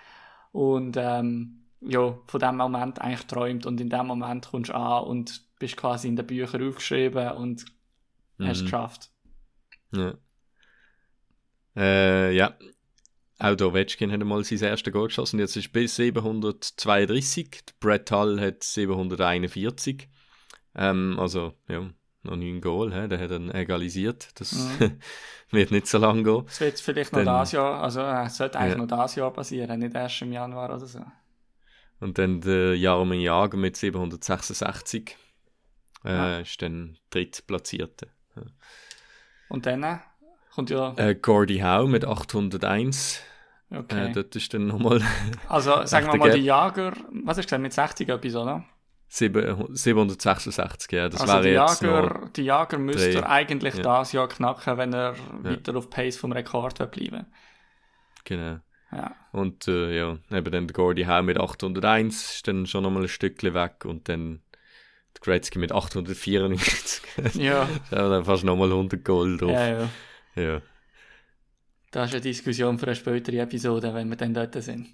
[0.51, 5.03] und ähm, ja, von dem Moment eigentlich träumt und in dem Moment kommst du an
[5.05, 7.65] und bist quasi in den Büchern aufgeschrieben und
[8.39, 8.65] hast es Mhm.
[8.65, 9.11] geschafft.
[9.91, 10.13] Ja.
[11.75, 12.57] Äh, ja.
[13.37, 15.39] Auch der Ovechkin hat einmal sein erstes Goal geschossen.
[15.39, 17.49] Jetzt ist bis 732.
[17.51, 20.07] Der Brett Hull hat 741.
[20.73, 21.89] Ähm, also, ja,
[22.25, 22.93] noch neun Goal.
[22.93, 23.07] He?
[23.07, 24.29] Der hat dann egalisiert.
[24.39, 24.99] Das Mhm.
[25.51, 26.43] wird nicht so lange gehen.
[26.47, 28.77] Es wird vielleicht noch Dann- das Jahr, also äh, es sollte eigentlich Ja.
[28.81, 30.99] noch das Jahr passieren, nicht erst im Januar oder so.
[32.01, 35.15] Und dann der Jaromir Jager mit 766
[36.03, 36.39] äh, Ja.
[36.39, 38.09] ist dann drittplatzierte.
[39.49, 39.97] Und dann äh,
[40.53, 43.21] kommt ja, Äh, Gordie Howe mit 801.
[43.71, 44.09] okay.
[44.09, 45.01] Äh, dort ist dann nochmal
[45.47, 46.35] also sagen wir mal, Gap.
[46.35, 48.65] die Jager, was hast du gesagt, mit 60 etwas, oder?
[49.07, 51.09] 7, 766, ja.
[51.09, 51.89] Das also wäre die jetzt noch...
[51.91, 53.19] Jager, die Jager müsste drei.
[53.19, 53.83] er eigentlich Ja.
[53.83, 57.25] das Jahr knacken, wenn er weiter auf Pace vom Rekord bleiben
[58.25, 58.59] Genau.
[58.91, 59.15] Ja.
[59.31, 63.07] Und äh, ja, eben dann der Gordie Howe mit 801 ist dann schon nochmal ein
[63.09, 64.41] Stückchen weg und dann
[65.15, 67.01] der Gretzky mit 894.
[67.35, 69.51] Ja, da dann fast nochmal 100 Gold drauf.
[69.51, 69.89] ja, ja.
[70.35, 70.61] Ja.
[71.91, 74.87] Das ist eine Diskussion für eine spätere Episode, wenn wir dann dort sind.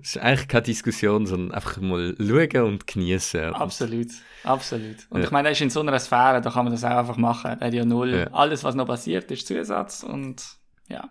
[0.00, 3.54] Es ist eigentlich keine Diskussion, sondern einfach mal schauen und genießen.
[3.54, 4.08] Absolut,
[4.44, 4.96] absolut.
[5.10, 5.24] Und Ja.
[5.26, 7.56] ich meine, er ist in so einer Sphäre, da kann man das auch einfach machen.
[7.60, 8.14] Er hat ja null.
[8.14, 8.26] Ja.
[8.32, 10.42] Alles, was noch passiert, ist Zusatz und
[10.88, 11.10] ja.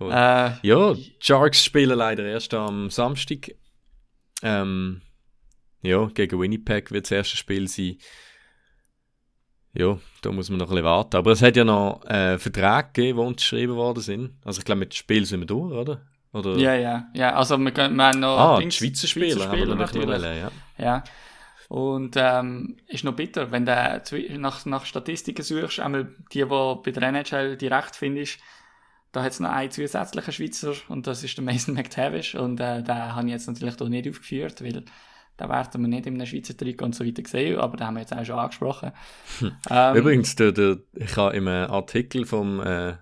[0.00, 3.52] Äh, Ja, Sharks spielen leider erst am Samstag.
[4.42, 5.02] Ähm,
[5.82, 7.96] ja, gegen Winnipeg wird das erste Spiel sein.
[9.74, 11.16] Ja, da muss man noch ein bisschen warten.
[11.16, 14.34] Aber es hat ja noch äh, Verträge gegeben, die unterschrieben worden sind.
[14.44, 16.04] Also ich glaube, mit dem Spiel sind wir durch, oder?
[16.32, 16.56] Oder?
[16.56, 17.34] ja, ja, ja.
[17.34, 20.06] Also wir, können, wir haben noch Ah, die Dings- Schweizer Spieler noch nicht natürlich.
[20.22, 20.50] wollen, ja.
[20.78, 21.04] Ja.
[21.68, 26.44] Und ähm, ist noch bitter, wenn du zwi- nach, nach Statistiken suchst, einmal die, die
[26.44, 28.40] bei der NHL direkt findest,
[29.12, 32.82] da hat es noch einen zusätzlichen Schweizer und das ist der Mason McTavish und äh,
[32.82, 36.26] den habe ich jetzt natürlich hier nicht aufgeführt, weil den werden wir nicht in einem
[36.26, 38.92] Schweizer Trikot und so weiter gesehen, aber den haben wir jetzt auch schon angesprochen.
[39.70, 42.94] Ähm, Übrigens, der, der, ich habe im äh, Artikel vom äh,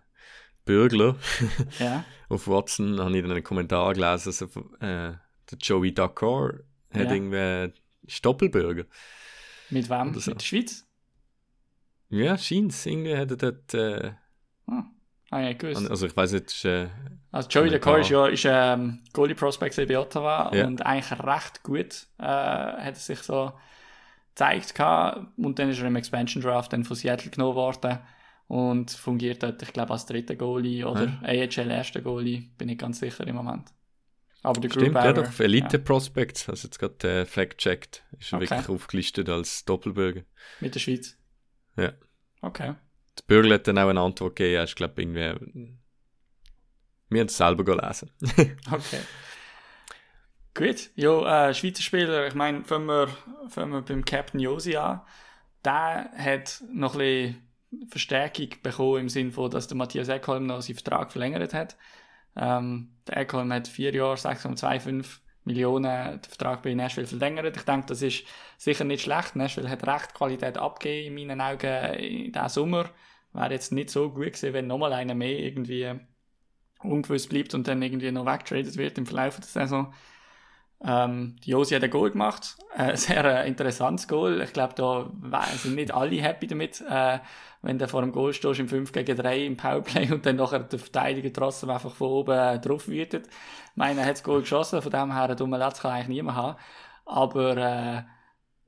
[0.65, 1.17] Bürgler
[1.79, 4.47] Ja, auf Watson habe ich dann einen Kommentar gelesen, also,
[4.81, 5.15] äh,
[5.51, 6.55] der Joey Dakar
[6.93, 7.13] hat Ja.
[7.13, 7.73] irgendwie
[8.07, 8.85] ist Doppelbürger.
[9.71, 10.15] mit wem?
[10.15, 10.31] So.
[10.31, 10.87] Mit der Schweiz?
[12.09, 14.13] Ja, scheint Irgendwie hat er dort, äh,
[14.67, 14.85] Hm.
[15.33, 15.89] Ah ja, gewusst.
[15.89, 16.89] also ich weiß nicht, ist, äh,
[17.31, 17.71] Also Joey.
[17.71, 20.67] Dakar ist ja ist, ähm, Goalie Prospect bei Ottawa Ja.
[20.67, 23.53] und eigentlich recht gut äh, hat er sich so
[24.31, 25.27] gezeigt gehabt.
[25.39, 27.99] und dann ist er im Expansion Draft dann von Seattle genommen worden
[28.51, 32.99] und fungiert dort, ich glaube, als dritter Goalie oder AHL erster Goalie, bin ich ganz
[32.99, 33.69] sicher im Moment.
[34.43, 38.51] Aber der stimmt, ja doch, Elite Prospects, also jetzt gerade äh, fact-checkt, ist Okay.
[38.51, 40.23] wirklich aufgelistet als Doppelbürger.
[40.59, 41.17] mit der Schweiz.
[41.77, 41.93] Ja.
[42.43, 42.75] Okay.
[43.19, 45.79] Der Bürger hat dann auch eine Antwort gegeben, ist glaube irgendwie,
[47.09, 48.11] wir haben es selber gelesen.
[48.69, 49.01] Okay.
[50.55, 53.07] Gut, ja, äh, Schweizer Spieler, ich meine, fangen wir,
[53.49, 55.03] fangen wir beim Captain Josi an.
[55.65, 57.50] Der hat noch ein bisschen
[57.89, 61.77] Verstärkung bekommen im Sinne von, dass der Matthias Ekholm noch seinen Vertrag verlängert hat.
[62.37, 67.57] Ähm, der Ekholm hat vier Jahre 6,25 Millionen den Vertrag bei Nashville verlängert.
[67.57, 68.25] Ich denke, das ist
[68.59, 69.37] sicher nicht schlecht.
[69.37, 72.91] Nashville hat recht Qualität abgegeben in meinen Augen in diesem Sommer.
[73.33, 75.93] Wäre jetzt nicht so gut gewesen, wenn nochmal einer mehr irgendwie
[76.83, 79.93] ungewiss bleibt und dann irgendwie noch weggetradet wird im Verlauf der Saison.
[80.83, 84.41] Ähm, Josi hat ein Goal gemacht, äh, sehr äh, interessantes Goal.
[84.41, 85.11] Ich glaube, da
[85.57, 87.19] sind nicht alle happy damit, äh,
[87.63, 90.61] wenn du vor dem Goal stehst im 5 gegen 3 im Powerplay und dann nachher
[90.61, 93.27] der Verteidiger trotzdem einfach von oben äh, drauf wütet.
[93.27, 96.09] Ich meine, er hat das Goal geschossen, von dem her einen dummen Latz kann eigentlich
[96.09, 96.57] niemand haben.
[97.05, 98.03] Aber äh,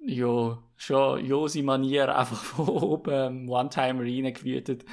[0.04, 4.84] ja, schon Josi-Manier einfach von oben One-Timer reingewütet.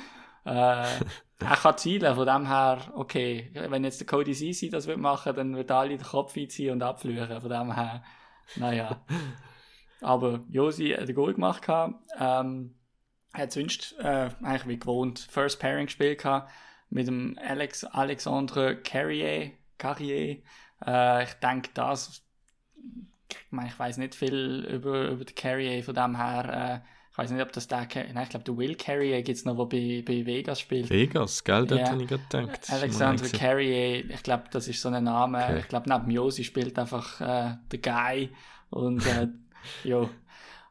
[0.45, 0.85] Äh,
[1.39, 5.35] er kann zielen, von dem her, okay, wenn jetzt der Cody Sisi das wird machen,
[5.35, 8.03] dann wird alle den Kopf einziehen und abfluchen, von dem her,
[8.55, 9.01] naja.
[10.01, 11.63] Aber Josi hat ein Goal gemacht,
[12.19, 12.75] ähm,
[13.33, 16.23] hat sonst äh, eigentlich wie gewohnt First Pairing gespielt
[16.89, 20.41] mit dem Alex Alexandre Carrier, Carrier.
[20.85, 22.23] Äh, ich denke, das
[23.31, 26.83] ich meine, ich weiß nicht viel über, über den Carrier von dem her.
[26.83, 29.57] Äh, weiß nicht, ob das der, nein, ich glaube, der Will Carrier gibt es noch,
[29.57, 30.89] der bei, bei Vegas spielt.
[30.89, 31.65] Vegas, gell?
[31.67, 31.89] Dort ja.
[31.89, 32.69] habe ich gerade gedacht.
[32.69, 35.43] Alexander Carrier, ich glaube, das ist so ein Name.
[35.43, 35.59] Okay.
[35.59, 38.29] Ich glaube, neben Josi spielt einfach äh, der Guy
[38.69, 39.27] und äh,
[39.83, 40.09] ja,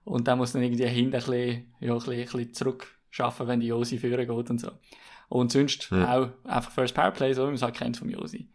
[0.04, 3.60] und der muss dann irgendwie hinten ein bisschen, ja, ein bisschen, ein bisschen zurückschaffen, wenn
[3.60, 4.72] die Josi führen geht und so.
[5.28, 6.16] Und sonst ja.
[6.16, 8.48] auch einfach First Powerplay, so wie man es halt kennt vom Josi.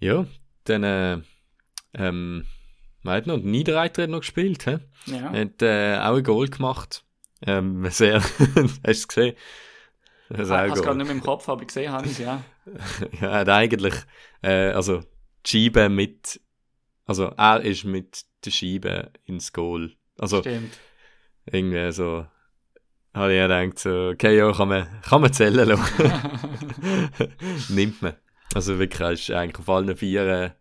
[0.00, 0.26] Ja,
[0.64, 1.18] dann äh,
[1.94, 2.44] ähm,
[3.02, 4.78] man hat noch, Niederreiter hat noch gespielt, he?
[5.06, 5.32] Ja.
[5.32, 7.04] Hat äh, auch ein Goal gemacht.
[7.46, 9.36] Ähm, sehr, hast du es gesehen?
[10.30, 12.42] Das ah, hast gerade nicht mehr im Kopf, aber gesehen habe ich ja.
[13.20, 13.94] ja, er hat eigentlich,
[14.42, 15.00] äh, also,
[15.46, 16.40] die Scheibe mit,
[17.06, 19.96] also, er ist mit der Scheibe ins Goal.
[20.18, 20.76] Also, Stimmt.
[21.46, 22.26] irgendwie so,
[23.14, 26.12] habe ich gedacht, so, okay, ja, kann man, kann man zählen lassen.
[27.74, 28.14] Nimmt man.
[28.54, 30.52] Also wirklich, er ist eigentlich auf allen Vieren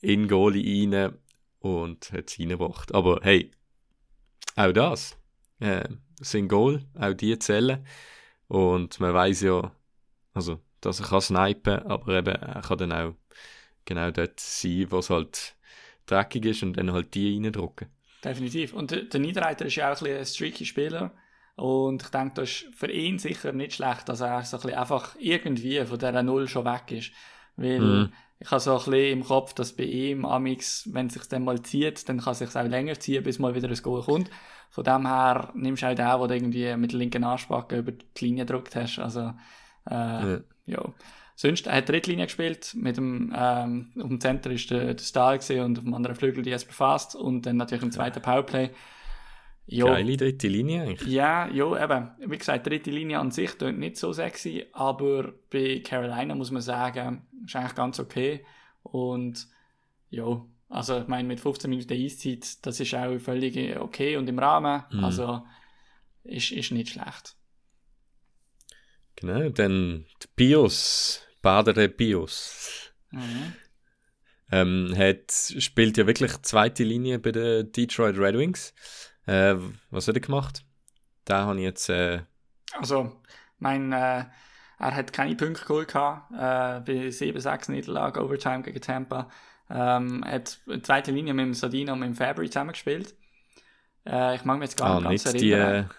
[0.00, 1.14] in Goalie rein
[1.64, 2.94] und hat es reingebracht.
[2.94, 3.50] Aber hey,
[4.54, 5.16] auch das
[5.60, 5.88] äh,
[6.20, 7.86] sind Goal, auch die zählen.
[8.48, 9.72] Und man weiß ja,
[10.34, 13.14] also, dass er kann snipen, aber eben, er kann dann auch
[13.86, 15.56] genau dort sein, wo es halt
[16.04, 17.88] dreckig ist und dann halt die reindrücken.
[18.22, 18.74] Definitiv.
[18.74, 21.14] Und der, der Niederreiter ist ja auch ein, ein streaky Spieler.
[21.56, 24.78] Und ich denke, das ist für ihn sicher nicht schlecht, dass er so ein bisschen
[24.78, 27.12] einfach irgendwie von dieser Null schon weg ist.
[27.56, 31.14] Weil mhm ich habe so ein bisschen im Kopf, dass bei ihm, Amix, wenn es
[31.14, 33.82] sich dann mal zieht, dann kann es sich auch länger ziehen, bis mal wieder ein
[33.82, 34.30] Goal kommt.
[34.70, 37.92] Von dem her nimmst du auch den, wo du irgendwie mit der linken Arschbacke über
[37.92, 38.98] die Linie gedrückt hast.
[38.98, 39.32] Also,
[39.88, 40.40] äh, ja.
[40.66, 40.82] ja.
[41.36, 45.38] Sonst, er hat Drittlinie gespielt, mit dem, ähm, auf dem Center ist der, der Stahl
[45.38, 48.70] gesehen und auf dem anderen Flügel die Jesper Fast und dann natürlich im zweiten Powerplay
[49.66, 49.86] Jo.
[49.86, 51.10] Geile dritte Linie eigentlich.
[51.10, 52.10] Ja, ja, eben.
[52.30, 56.60] Wie gesagt, dritte Linie an sich klingt nicht so sexy, aber bei Carolina muss man
[56.60, 58.44] sagen, ist eigentlich ganz okay.
[58.82, 59.48] Und
[60.10, 64.38] ja, also ich meine, mit 15 Minuten Eiszeit, das ist auch völlig okay und im
[64.38, 64.82] Rahmen.
[64.90, 65.04] Mhm.
[65.04, 65.42] Also
[66.24, 67.36] ist, ist nicht schlecht.
[69.16, 72.92] Genau, dann die Bios, Bader Bios.
[73.10, 73.52] Mhm.
[74.50, 78.74] Ähm, hat, spielt ja wirklich zweite Linie bei den Detroit Red Wings.
[79.26, 79.56] Äh,
[79.90, 80.64] was hat er gemacht?
[81.24, 81.88] Da habe ich jetzt.
[81.88, 82.22] Äh...
[82.78, 83.12] Also,
[83.58, 84.24] mein, äh,
[84.78, 89.30] er hat keine Punkte geholt gehabt, äh, bei 7-6 Niederlage, Overtime gegen Tampa.
[89.70, 93.14] Ähm, hat in zweiter Linie mit dem Sardino und mit dem Fabry zusammengespielt.
[94.06, 95.88] Äh, ich mag mich jetzt gar ah, nicht ganz erinnern.
[95.88, 95.94] Die, äh,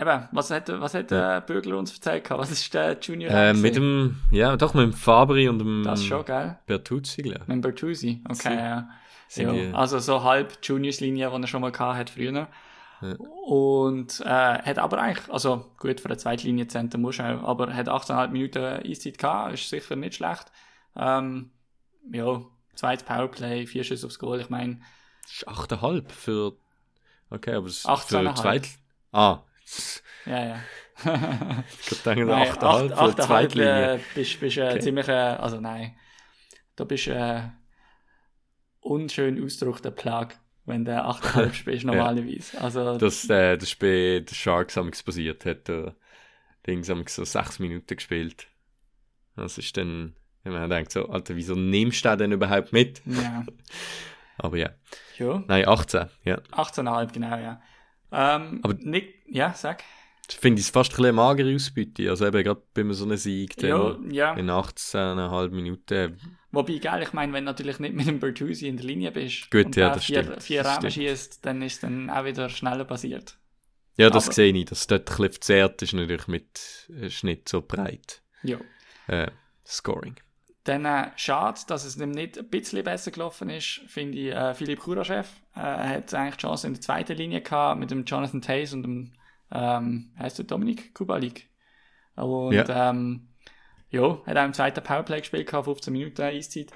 [0.00, 1.38] Eben, was hat, was hat ja.
[1.38, 2.30] äh, Bögler uns erzählt?
[2.30, 3.30] Was ist der Junior?
[3.30, 6.56] Äh, mit dem, ja, doch, mit dem Fabri und dem das ist schon, gell?
[6.66, 7.48] Bertuzzi, glaube ich.
[7.48, 8.88] Mit dem Bertuzzi, okay, ja.
[9.34, 12.48] Ja, also so halb Juniors-Linie, die er schon mal hatte früher.
[13.00, 13.14] Ja.
[13.46, 14.24] Und äh,
[14.62, 18.58] hat aber eigentlich, also gut, für eine Zweitlinie-Center muss er auch, aber hat 18,5 Minuten
[18.58, 20.52] Eiszeit gehabt, ist sicher nicht schlecht.
[20.96, 21.50] Ähm,
[22.12, 22.42] ja,
[22.74, 24.80] zweites Powerplay, vier Schüsse aufs Goal, ich meine.
[25.46, 26.52] 8,5 für.
[27.30, 28.68] Okay, aber es 18 für Zweit.
[29.12, 29.38] Ah.
[30.26, 30.60] Ja, ja.
[31.90, 33.94] ich denke, 8,5 für Zweitlinie.
[33.94, 34.80] Äh, bist, bist äh, okay.
[34.80, 35.96] ziemlich, äh, also nein,
[36.76, 37.42] da bist äh,
[38.80, 40.28] unschön ausgedrückter Plug,
[40.64, 42.60] wenn der 8,5 spielst normalerweise.
[42.60, 45.94] Also, das, äh, das bei den Sharks passiert, hat der
[46.66, 48.46] Dings so 6 Minuten gespielt.
[49.36, 50.14] Das ist dann,
[50.44, 53.02] wenn man denkt so, Alter, wieso nimmst du den denn überhaupt mit?
[53.06, 53.44] Ja.
[54.38, 54.70] Aber ja.
[55.18, 55.42] ja.
[55.46, 56.36] Nein, 18, ja.
[56.52, 57.60] 18,5, genau, ja.
[58.12, 59.82] Ähm, Aber Nick, ja, sag
[60.32, 62.08] finde ich es fast ein bisschen magere Ausbeute.
[62.10, 64.34] Also eben gerade bei so einem Sieg ja, ja.
[64.34, 66.18] in 18,5 Minuten.
[66.52, 69.50] Wobei, geil, ich meine, wenn du natürlich nicht mit dem Bertuzzi in der Linie bist
[69.50, 70.42] Gut, und ja, das vier, stimmt.
[70.42, 73.38] vier Rahmen schießt, dann ist es dann auch wieder schneller passiert.
[73.96, 74.64] Ja, das Aber, sehe ich.
[74.64, 78.22] Dass dort ein bisschen verzerrt ist natürlich mit ist nicht so breit.
[78.42, 78.58] Ja.
[79.06, 79.30] Äh,
[79.66, 80.16] Scoring.
[80.64, 84.32] Dann äh, schade, dass es ihm nicht ein bisschen besser gelaufen ist, finde ich.
[84.32, 88.04] Äh, Philipp Kuraschew äh, hat eigentlich die Chance in der zweiten Linie gehabt mit dem
[88.04, 89.12] Jonathan Tays und dem
[89.52, 91.48] ähm, heißt der Dominik Kubalik.
[92.16, 92.90] Und ja.
[92.90, 93.28] Ähm,
[93.90, 96.72] ja, hat auch im zweiten Powerplay gespielt, 15 Minuten Eiszeit.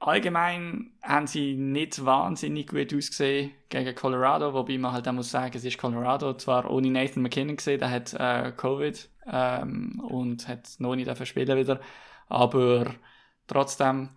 [0.00, 5.56] Allgemein haben sie nicht wahnsinnig gut ausgesehen gegen Colorado, wobei man halt auch muss sagen,
[5.56, 10.68] es ist Colorado, zwar ohne Nathan McKinnon gesehen, der hat äh, Covid ähm, und hat
[10.78, 11.80] noch nicht dafür spielen wieder,
[12.28, 12.94] aber
[13.48, 14.10] trotzdem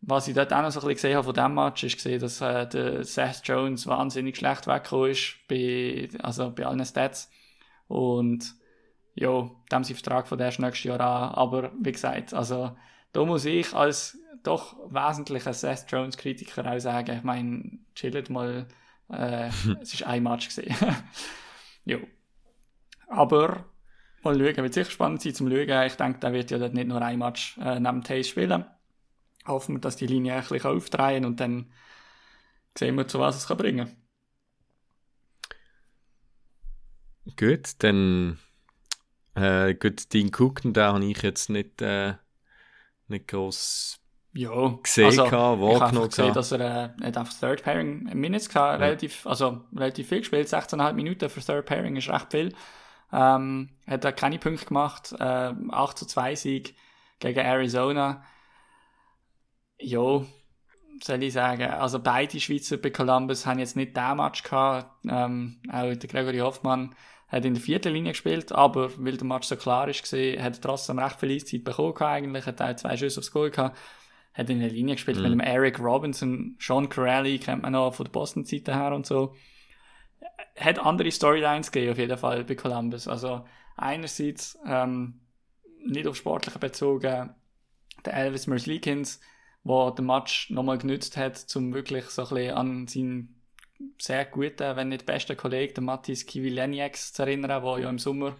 [0.00, 2.20] was ich dort auch noch so ein bisschen gesehen habe von diesem Match, ist gesehen,
[2.20, 7.30] dass äh, der Seth Jones wahnsinnig schlecht weggekommen ist bei, also bei allen Stats.
[7.88, 8.54] Und
[9.14, 11.34] ja, dem sein Vertrag von der nächstes Jahr an.
[11.34, 12.76] Aber wie gesagt, also
[13.12, 18.68] da muss ich als doch wesentlicher Seth Jones Kritiker auch sagen, ich meine, chillt mal,
[19.10, 19.48] äh,
[19.80, 20.74] es ist ein Match gesehen.
[21.84, 21.98] ja.
[23.08, 23.64] Aber
[24.22, 25.86] mal schauen, wird sicher spannend sein zum Schauen.
[25.86, 28.64] Ich denke, der wird ja dort nicht nur ein Match äh, neben Tays spielen.
[29.48, 31.72] Hoffen wir, dass die Linie ein bisschen aufdrehen und dann
[32.76, 33.96] sehen wir, zu was es kann bringen
[37.36, 38.38] Gut, dann
[39.34, 42.14] äh, gut, Dean Cook, den habe ich jetzt nicht, äh,
[43.08, 44.00] nicht groß
[44.34, 48.80] ja, gesehen, also, gehabt, ich habe gesehen, dass er äh, einfach Third Pairing Minutes gehabt,
[48.80, 48.86] Ja.
[48.86, 52.54] relativ, also relativ viel gespielt, 16,5 Minuten für Third Pairing ist recht viel.
[53.12, 56.74] Ähm, hat er keine Punkte gemacht, äh, 8 zu 2 Sieg
[57.20, 58.22] gegen Arizona.
[59.80, 60.22] Ja,
[61.02, 65.60] soll ich sagen, also beide Schweizer bei Columbus haben jetzt nicht den Match gehabt, ähm,
[65.68, 66.94] auch der Gregory Hoffmann
[67.28, 70.56] hat in der vierten Linie gespielt, aber weil der Match so klar ist gesehen, hat
[70.56, 73.76] er trotzdem recht viel Eiszeit bekommen eigentlich, hat auch zwei Schüsse aufs Goal gehabt,
[74.34, 75.22] hat in der Linie gespielt Mhm.
[75.24, 79.34] mit dem Eric Robinson, Sean Corelli kennt man noch von der Boston-Seite her und so.
[80.58, 83.44] Hat andere Storylines gegeben auf jeden Fall bei Columbus, also
[83.76, 85.20] einerseits ähm,
[85.84, 87.34] nicht auf Sportliche bezogen,
[88.04, 89.20] der Elvis Merzlikins,
[89.68, 93.34] der den Match nochmal genützt hat, um wirklich so ein bisschen an seinen
[93.98, 98.36] sehr guten, wenn nicht besten Kollegen, den Mathis Kivilenieks, zu erinnern, der ja im Sommer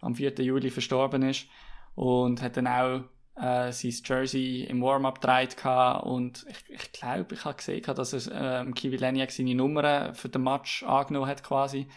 [0.00, 0.34] am 4.
[0.40, 1.46] Juli verstorben ist.
[1.94, 3.00] Und hat dann auch
[3.40, 6.04] äh, sein Jersey im Warm-up gedreht gehabt.
[6.06, 10.42] und ich, ich glaube, ich habe gesehen, dass er ähm, Kivileniek seine Nummern für den
[10.42, 11.88] Match angenommen hat quasi,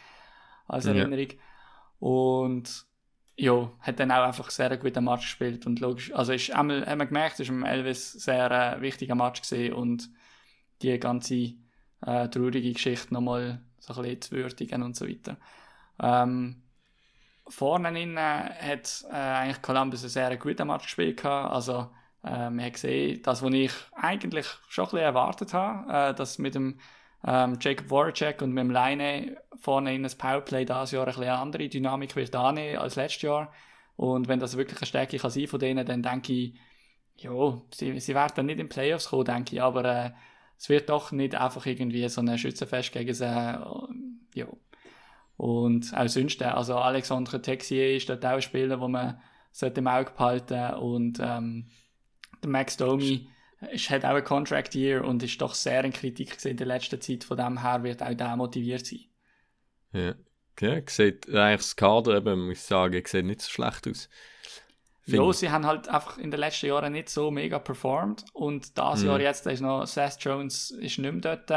[0.68, 0.94] als Ja.
[0.94, 1.28] Erinnerung.
[2.00, 2.86] Und
[3.40, 7.00] ja, hat dann auch einfach sehr guten Match gespielt und logisch, also ist einmal, haben
[7.00, 10.10] wir gemerkt, ist Elvis sehr äh, wichtiger Match gesehen und
[10.82, 11.54] die ganze
[12.06, 15.38] äh, traurige Geschichte nochmal so ein zu würdigen und so weiter.
[16.02, 16.64] Ähm,
[17.48, 21.54] vorne innen hat äh, eigentlich Columbus einen sehr guten Match gespielt gehabt.
[21.54, 21.90] Also
[22.24, 26.40] äh, man hat gesehen, das, was ich eigentlich schon ein bisschen erwartet habe, äh, dass
[26.40, 26.78] mit dem
[27.26, 31.68] ähm, Jacob Voracek und mit dem Leine vorne in das Powerplay dieses Jahr eine andere
[31.68, 33.52] Dynamik wird annehmen als letztes Jahr.
[33.96, 36.54] Und wenn das wirklich eine Stärke kann sein von denen, dann denke ich,
[37.18, 40.12] ja, sie, sie werden nicht in die Playoffs kommen, denke ich, aber äh,
[40.58, 43.60] es wird doch nicht einfach irgendwie so ein Schützenfest gegen sie, äh,
[44.36, 44.48] ja.
[45.36, 49.82] Und auch sonst, äh, also Alexandre Texier ist dort auch ein Spieler, wo man sollte
[49.82, 51.68] im Auge behalten und ähm,
[52.42, 53.28] der Max Domi
[53.72, 56.68] ist, hat auch ein Contract Year und ist doch sehr in Kritik gesehen in der
[56.68, 59.00] letzten Zeit, von dem her wird auch der motiviert sein.
[59.94, 60.16] Ja,
[60.62, 64.10] ja sieht eigentlich das Kader eben, muss ich sagen, sieht nicht so schlecht aus.
[65.02, 68.78] Find Ja, sie haben halt einfach in den letzten Jahren nicht so mega performt und
[68.78, 69.08] das Mhm.
[69.08, 71.50] Jahr jetzt ist noch Seth Jones ist nicht mehr dort.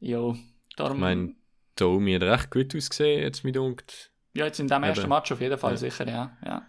[0.00, 0.34] Ja,
[0.76, 1.34] darum, Ich meine,
[1.76, 3.56] Domi hat recht gut ausgesehen, jetzt mit
[4.34, 5.08] ja, jetzt in dem ersten Eben.
[5.10, 5.76] Match auf jeden Fall Ja.
[5.76, 6.36] sicher, ja.
[6.44, 6.66] Ja,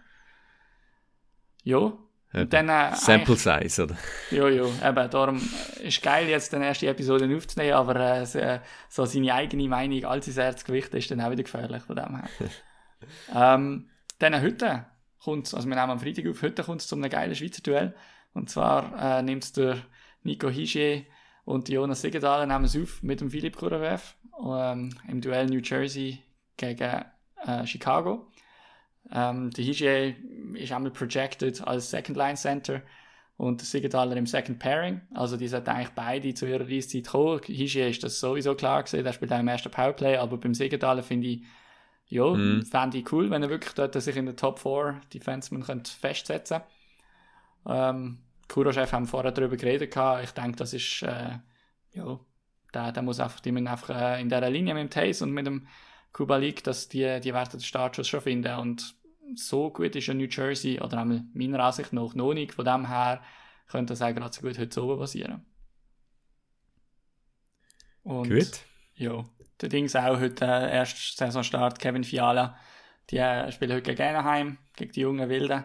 [1.62, 1.92] ja.
[2.32, 3.96] Dann, äh, Sample Size, oder?
[4.30, 5.42] Ja, ja, eben, darum
[5.82, 10.04] ist geil, jetzt die erste Episode aufzunehmen, aber äh, so, äh, so seine eigene Meinung,
[10.04, 12.28] allzu sehr zu gewichten, ist dann auch wieder gefährlich von dem her.
[13.34, 14.86] ähm, dann heute
[15.22, 17.94] kommt also wir nehmen am Freitag auf, heute kommt es zu einem geilen Schweizer Duell.
[18.32, 19.78] Und zwar äh, nimmt der
[20.22, 21.04] Nico Higier
[21.44, 26.22] und Jonas Siegenthaler nehmen es auf mit dem Philipp Kurawev ähm, im Duell New Jersey
[26.56, 27.04] gegen
[27.44, 28.30] äh, Chicago.
[29.12, 30.14] Ähm, der Higier
[30.56, 32.82] ist einmal projected als Second Line Center
[33.36, 35.00] und der Siegenthaler im Second Pairing.
[35.14, 37.40] Also die sollten eigentlich beide zu ihrer Eiszeit kommen.
[37.44, 41.02] Higier ist das sowieso klar gewesen, der spielt auch im ersten Powerplay, aber beim Siegenthaler
[41.02, 41.42] finde ich,
[42.08, 42.62] ja, Mhm.
[42.66, 46.60] fände ich cool, wenn er wirklich dort sich in der Top 4 Defenseman könnte festsetzen
[47.66, 49.92] ähm, Kurochef haben vorher darüber geredet.
[49.92, 50.24] gehabt.
[50.24, 51.38] Ich denke, das ist, äh,
[51.92, 52.20] ja,
[52.74, 55.32] der, der muss einfach, die müssen einfach äh, in dieser Linie mit dem Taze und
[55.32, 55.66] mit dem
[56.12, 58.58] Kubalik, dass die, die werden den Startschuss schon finden.
[58.58, 58.94] Und
[59.34, 62.54] so gut ist ja New Jersey, oder einmal meiner Ansicht nach noch nicht.
[62.54, 63.22] Von dem her
[63.68, 65.44] könnte das auch gerade so gut heute oben passieren.
[68.02, 68.60] Und, Gut.
[68.94, 69.24] Ja,
[69.60, 72.56] der Dings auch heute äh, erst Saisonstart Kevin Fiala.
[73.10, 75.64] Die äh, spielen heute gegen Anaheim, gegen die jungen Wilden.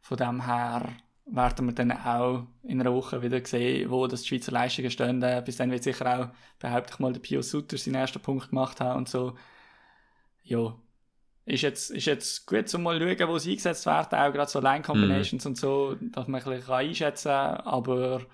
[0.00, 0.88] Von dem her
[1.26, 5.22] werden wir dann auch in einer Woche wieder sehen, wo das die Schweizer Leistungen stehen.
[5.22, 6.28] Äh, Bis dann wird sicher auch,
[6.58, 9.34] behaupte ich mal, der Pio Sutter seinen ersten Punkt gemacht haben und so.
[10.42, 10.76] Ja,
[11.46, 14.50] ist jetzt, ist jetzt gut, um mal zu schauen, wo sie eingesetzt werden, auch gerade
[14.50, 18.26] so Line-Combinations und so, dass man ein bisschen einschätzen kann, aber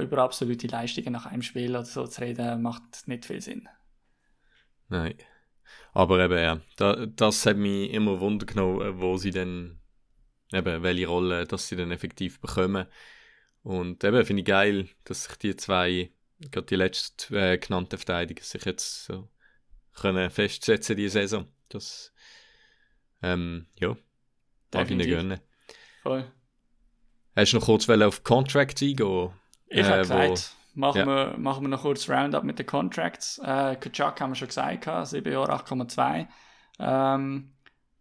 [0.00, 3.68] über absolute Leistungen nach einem Spiel oder so zu reden, macht nicht viel Sinn.
[4.88, 5.14] Nein.
[5.92, 9.80] Aber eben, ja, da, das hat mich immer Wunder genommen, wo sie dann,
[10.52, 12.86] eben, welche Rolle, dass sie dann effektiv bekommen.
[13.62, 18.44] Und eben, finde ich geil, dass sich die zwei, gerade die letzten äh, genannten Verteidiger,
[18.44, 19.28] sich jetzt so
[19.94, 21.48] können festsetzen, diese Saison.
[21.68, 22.12] Das,
[23.22, 23.88] ähm, ja,
[24.70, 25.14] darf ich Definitiv.
[25.14, 25.40] gönnen.
[26.02, 26.24] Voll.
[27.34, 29.30] Hast du noch kurz auf Contract eingehen?
[29.68, 31.06] Ich habe Äh, wo- gesagt, machen, ja.
[31.06, 33.38] wir, machen wir noch kurz Roundup mit den Contracts.
[33.38, 36.26] Äh, Kachuk haben wir schon gesagt, gehabt, 7 Jahre 8,2.
[36.78, 37.52] Ähm,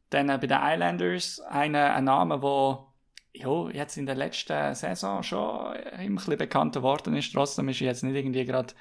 [0.10, 2.86] dann äh, bei den Islanders eine, ein Name, der
[3.34, 7.34] ja, jetzt in der letzten Saison schon ein bisschen bekannter geworden ist.
[7.34, 8.74] Trotzdem ist er jetzt nicht irgendwie gerade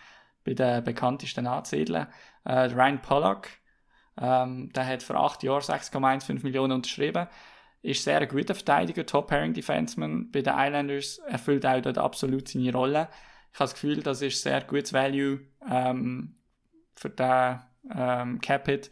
[0.45, 2.07] bei den bekanntesten anzusiedeln.
[2.45, 3.49] Äh, Ryan Pollack,
[4.21, 7.27] ähm, der hat für acht Jahre 6,15 Millionen unterschrieben.
[7.83, 13.09] Ist sehr ein guter Verteidiger, Top-Pairing-Defenseman bei den Islanders, erfüllt auch dort absolut seine Rolle.
[13.53, 15.41] Ich habe das Gefühl, das ist sehr gutes Value
[15.71, 16.37] ähm,
[16.95, 17.61] für den
[17.95, 18.91] ähm, Cap-Hit.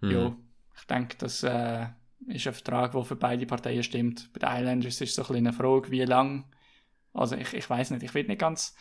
[0.00, 0.10] Mhm.
[0.10, 0.36] Ja,
[0.76, 1.86] ich denke, das äh,
[2.26, 4.30] ist ein Vertrag, der für beide Parteien stimmt.
[4.32, 6.44] Bei den Islanders ist es so ein bisschen eine Frage, wie lang.
[7.12, 8.74] Also ich, ich weiß nicht, ich will nicht ganz,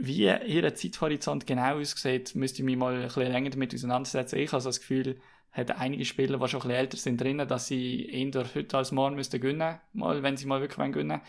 [0.00, 4.38] wie ihr Zeithorizont genau aussieht, müsste ich mich mal ein bisschen länger damit auseinandersetzen.
[4.38, 5.20] Ich habe das Gefühl,
[5.52, 8.92] hat einige Spieler, die schon ein bisschen älter sind, drin, dass sie eher heute als
[8.92, 11.20] morgen müssten gewinnen, mal, wenn sie mal wirklich gewinnen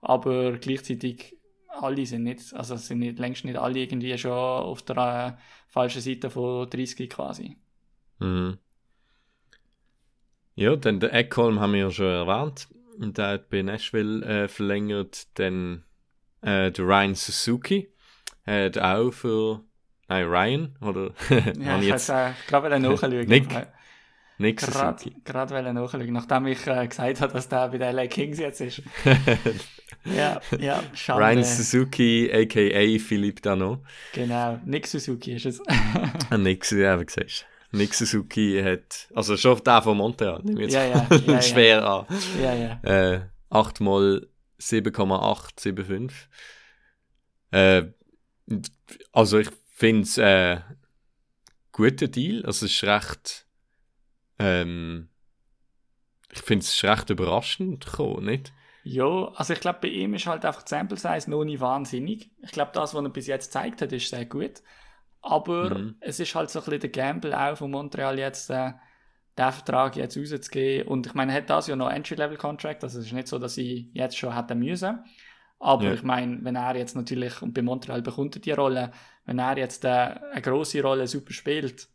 [0.00, 1.36] Aber gleichzeitig
[1.68, 6.02] alle sind nicht, also sind nicht, längst nicht alle irgendwie schon auf der äh, falschen
[6.02, 7.56] Seite von 30 quasi.
[8.20, 8.58] Mhm.
[10.54, 12.68] Ja, dann der Eckholm haben wir ja schon erwähnt.
[12.96, 15.26] Der hat bei Nashville äh, verlängert.
[15.36, 15.82] Dann
[16.42, 17.88] äh, der Ryan Suzuki
[18.46, 19.60] hat auch für.
[20.08, 21.12] Nein, Ryan, oder?
[21.58, 23.20] ja, ich jetzt äh, gerade nachschauen.
[23.26, 23.48] Nick,
[24.36, 25.16] Nick Suzuki.
[25.24, 28.82] Gerade nachschauen, nachdem ich äh, gesagt habe, dass der bei den LA Kings jetzt ist.
[30.04, 31.20] ja, ja, schade.
[31.20, 32.98] Ryan Suzuki, a.k.a.
[32.98, 33.82] Philipp Dano.
[34.12, 35.62] Genau, Nick Suzuki ist es.
[36.36, 37.46] Nick, ja, wie gesagt.
[37.74, 41.84] Nick Suzuki hat, also schon der von Montreal, nehme ich jetzt ja, ja, ja, schwer
[41.84, 42.06] an.
[42.40, 43.12] Ja, ja.
[43.12, 43.20] Äh,
[43.50, 44.26] 8 mal
[44.58, 46.28] 7,875.
[47.50, 47.82] Äh,
[49.12, 50.60] also ich finde es äh,
[51.72, 52.44] guter Deal.
[52.44, 53.46] Also es ist recht,
[54.38, 55.08] ähm,
[56.30, 58.52] ich finde es recht überraschend gekommen, nicht?
[58.84, 62.30] Ja, also ich glaube, bei ihm ist halt einfach die Sample Size noch nicht wahnsinnig.
[62.42, 64.62] Ich glaube, das, was er bis jetzt gezeigt hat, ist sehr gut.
[65.22, 65.96] Aber mhm.
[66.00, 68.72] es ist halt so ein bisschen der Gamble auch von Montreal jetzt, äh,
[69.38, 70.86] den Vertrag jetzt rauszugeben.
[70.86, 73.56] Und ich meine, er hat das ja noch Entry-Level-Contract, also es ist nicht so, dass
[73.56, 75.02] ich jetzt schon hätte müssen.
[75.64, 75.94] Aber ja.
[75.94, 78.90] ich meine, wenn er jetzt natürlich, und bei Montreal bekommt er die Rolle,
[79.24, 81.88] wenn er jetzt äh, eine grosse Rolle super spielt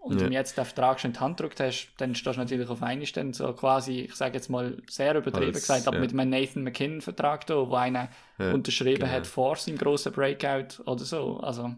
[0.00, 0.26] und ja.
[0.26, 2.82] ihm jetzt den Vertrag schon in die Hand gedrückt hast, dann stehst du natürlich auf
[2.82, 6.00] einmal dann so quasi, ich sage jetzt mal sehr übertrieben Alles, gesagt, aber ja.
[6.00, 8.08] mit einem Nathan McKinnon-Vertrag da, wo einer
[8.38, 9.12] unterschrieben genau.
[9.12, 11.36] hat vor seinem grossen Breakout oder so.
[11.40, 11.74] Also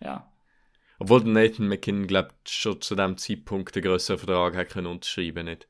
[0.00, 0.28] ja.
[0.98, 5.68] Obwohl Nathan McKinnon, glaubt schon zu dem Zeitpunkt den grösseren Vertrag hat können unterschreiben nicht?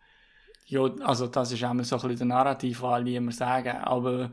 [0.65, 4.33] Ja, also das ist immer so ein bisschen der Narrativ, was alle immer sagen, aber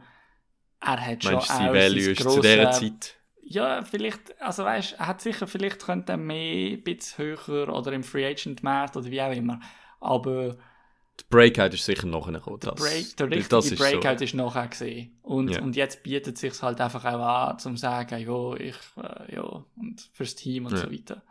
[0.85, 3.15] er hat schon Meinst auch sein Value ist zu dieser Zeit?
[3.45, 8.03] Ja, vielleicht, also weißt, er hat sicher, vielleicht könnte mehr, ein bisschen höher oder im
[8.03, 9.59] Free Agent Markt oder wie auch immer,
[9.99, 10.57] aber
[11.19, 12.59] der Breakout ist sicher nachher gekommen.
[12.61, 14.23] Der, Break, der richtige ist Breakout so.
[14.23, 15.19] ist nachher gesehen.
[15.21, 15.61] Und, ja.
[15.61, 19.63] und jetzt bietet es sich halt einfach auch an, zum sagen, ja, ich, äh, ja,
[19.75, 20.79] und fürs Team und ja.
[20.79, 21.21] so weiter.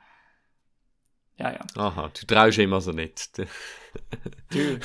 [1.38, 1.60] Ja, ja.
[1.76, 3.38] Aha, du traust ihm also nicht.
[3.38, 3.44] du,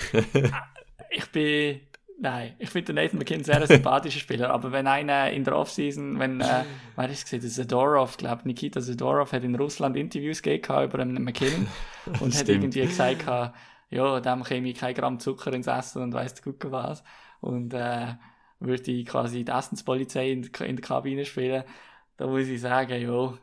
[1.11, 1.81] ich bin,
[2.19, 6.19] nein, ich finde Nathan McKinnon sehr ein sympathischer Spieler, aber wenn einer in der Offseason,
[6.19, 6.63] wenn, äh,
[6.95, 11.67] wer ist es Zadorov, glaube Nikita Zadorov hat in Russland Interviews gegeben über einen McKinnon
[12.19, 13.25] und hat irgendwie gesagt,
[13.89, 17.03] ja, dem käme ich kein Gramm Zucker ins Essen und weiss Gucke was.
[17.39, 18.15] Und äh,
[18.59, 21.63] würde ich quasi die Essenspolizei in, in der Kabine spielen,
[22.17, 23.33] da muss ich sagen, ja,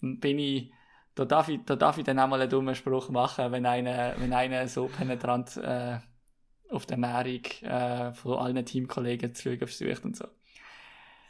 [0.00, 0.72] bin ich,
[1.14, 4.14] da darf ich, da darf ich dann auch mal einen dummen Spruch machen, wenn einer,
[4.18, 5.98] wenn einer so penetrant äh,
[6.74, 10.26] auf der Ernährung äh, von allen Teamkollegen zu schauen versucht und so.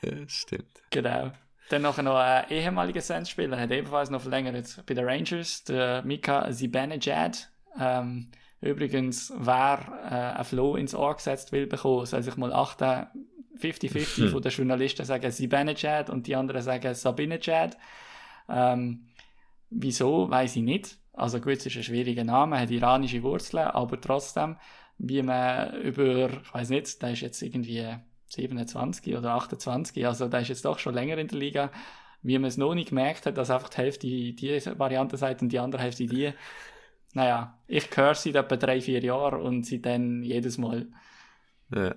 [0.02, 0.82] Ja, stimmt.
[0.90, 1.32] Genau.
[1.70, 7.50] Dann noch ein ehemaliger Sens-Spieler, hat ebenfalls noch verlängert bei den Rangers, der Mika Zibanejad.
[7.78, 8.30] Ähm,
[8.64, 9.78] Übrigens, wer
[10.10, 13.06] äh, ein Flow ins Ohr gesetzt will bekommen, soll sich mal achten,
[13.60, 14.28] 50-50 hm.
[14.30, 17.76] von den Journalisten sagen Sibanejad und die anderen sagen Sabinejad.
[18.48, 19.08] Ähm,
[19.68, 20.96] wieso, weiß ich nicht.
[21.12, 24.56] Also gut, es ist ein schwieriger Name, hat iranische Wurzeln, aber trotzdem,
[24.98, 27.86] wie man über, ich weiß nicht, der ist jetzt irgendwie
[28.28, 31.70] 27 oder 28, also der ist jetzt doch schon länger in der Liga,
[32.22, 35.50] wie man es noch nicht gemerkt hat, dass einfach die Hälfte die Variante sagt und
[35.50, 36.32] die andere Hälfte die,
[37.12, 40.88] naja, ich höre seit etwa drei, vier Jahren und seitdem jedes Mal.
[41.74, 41.94] Ja.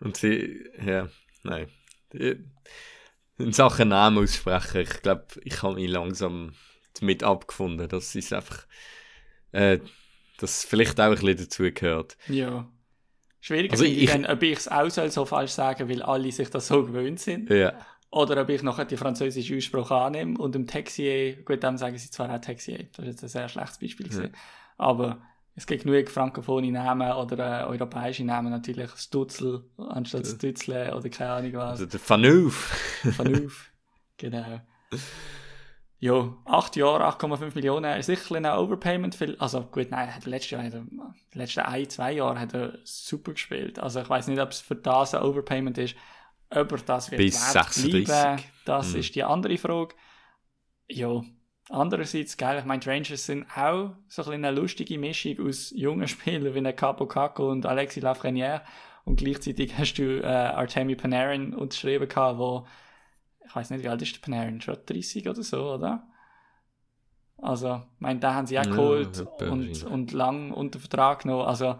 [0.00, 1.08] Und sie, ja,
[1.44, 1.68] nein.
[2.12, 6.54] In Sachen Namen aussprechen, ich glaube, ich habe mich langsam
[6.98, 8.66] damit abgefunden, dass es einfach,
[9.52, 9.78] äh,
[10.42, 12.16] das vielleicht auch ein bisschen dazu gehört.
[12.28, 12.68] Ja.
[13.40, 16.68] Schwierig also ich, dann, ob ich es auch so falsch sagen, weil alle sich das
[16.68, 17.50] so gewöhnt sind.
[17.50, 17.74] Ja.
[18.10, 22.10] Oder ob ich nachher die französische Aussprache annehme und im Texier, gut, dann sagen sie
[22.10, 24.28] zwar auch Texier, das ist jetzt ein sehr schlechtes Beispiel ja.
[24.76, 25.22] aber
[25.54, 31.32] es gibt genug frankophone Namen oder äh, europäische Namen, natürlich Stutzel anstatt Stützle oder keine
[31.32, 31.70] Ahnung was.
[31.70, 32.76] Also der Fanuf.
[33.16, 33.70] Fanuf,
[34.18, 34.60] genau.
[36.02, 39.14] Ja, 8 Jahre, 8,5 Millionen ist sicher ein Overpayment.
[39.14, 43.34] Für, also gut, nein, hat letztes Jahr, die letzten ein, zwei Jahre hat er super
[43.34, 43.78] gespielt.
[43.78, 45.94] Also ich weiß nicht, ob es für das ein Overpayment ist.
[46.50, 48.04] Aber das wird Bis wert 36.
[48.04, 48.98] bleiben, das Mhm.
[48.98, 49.94] ist die andere Frage.
[50.88, 51.22] Ja,
[51.68, 55.70] andererseits, geil, ich meine, die Rangers sind auch so ein bisschen eine lustige Mischung aus
[55.70, 58.62] jungen Spielern wie Capo Caco und Alexis Lafreniere.
[59.04, 62.66] Und gleichzeitig hast du äh, Artemi Panarin unterschrieben gehabt, wo
[63.46, 64.60] ich weiß nicht, wie alt ist der Panarin?
[64.60, 66.06] Schon 30 oder so, oder?
[67.38, 71.46] Also, ich meine, den haben sie auch Ja, geholt und, und lang unter Vertrag genommen.
[71.46, 71.78] Also,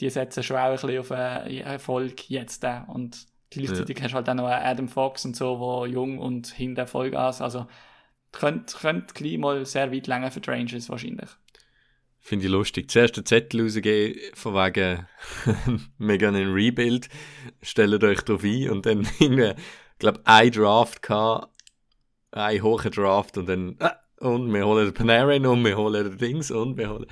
[0.00, 2.64] die setzen schon auch ein bisschen auf äh, Erfolg jetzt.
[2.64, 2.80] Äh.
[2.86, 6.48] Und gleichzeitig hast du halt auch noch einen Adam Fox und so, wo jung und
[6.48, 7.42] hinter Vollgas.
[7.42, 7.66] Also,
[8.32, 11.30] könnte könnt gleich mal sehr weit länger für die Rangers wahrscheinlich.
[12.18, 12.90] Finde ich lustig.
[12.90, 15.06] Zuerst den Zettel rausgeben, von wegen,
[15.98, 17.10] wir gehen in Rebuild,
[17.60, 19.06] stellt euch drauf ein und dann
[20.04, 21.48] glaube, ein Draft gehabt,
[22.32, 26.18] ein hoher Draft und dann, ah, und wir holen den Panarin und wir holen den
[26.18, 27.06] Dings und wir holen.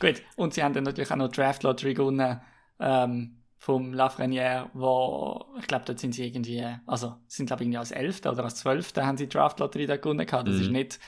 [0.00, 2.40] Gut, und sie haben dann natürlich auch noch Draft Lottery gewonnen
[2.80, 7.66] ähm, vom Lafreniere, wo, ich glaube, dort sind sie irgendwie, also sie sind glaube ich
[7.66, 10.48] irgendwie als Elfte oder als Zwölfte haben sie Draft Lottery da gewonnen gehabt.
[10.48, 10.62] Das Mhm.
[10.62, 11.00] ist nicht,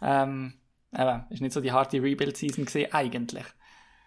[0.00, 0.54] ähm,
[0.96, 3.44] eben, ist nicht so die harte Rebuild-Season gesehen eigentlich.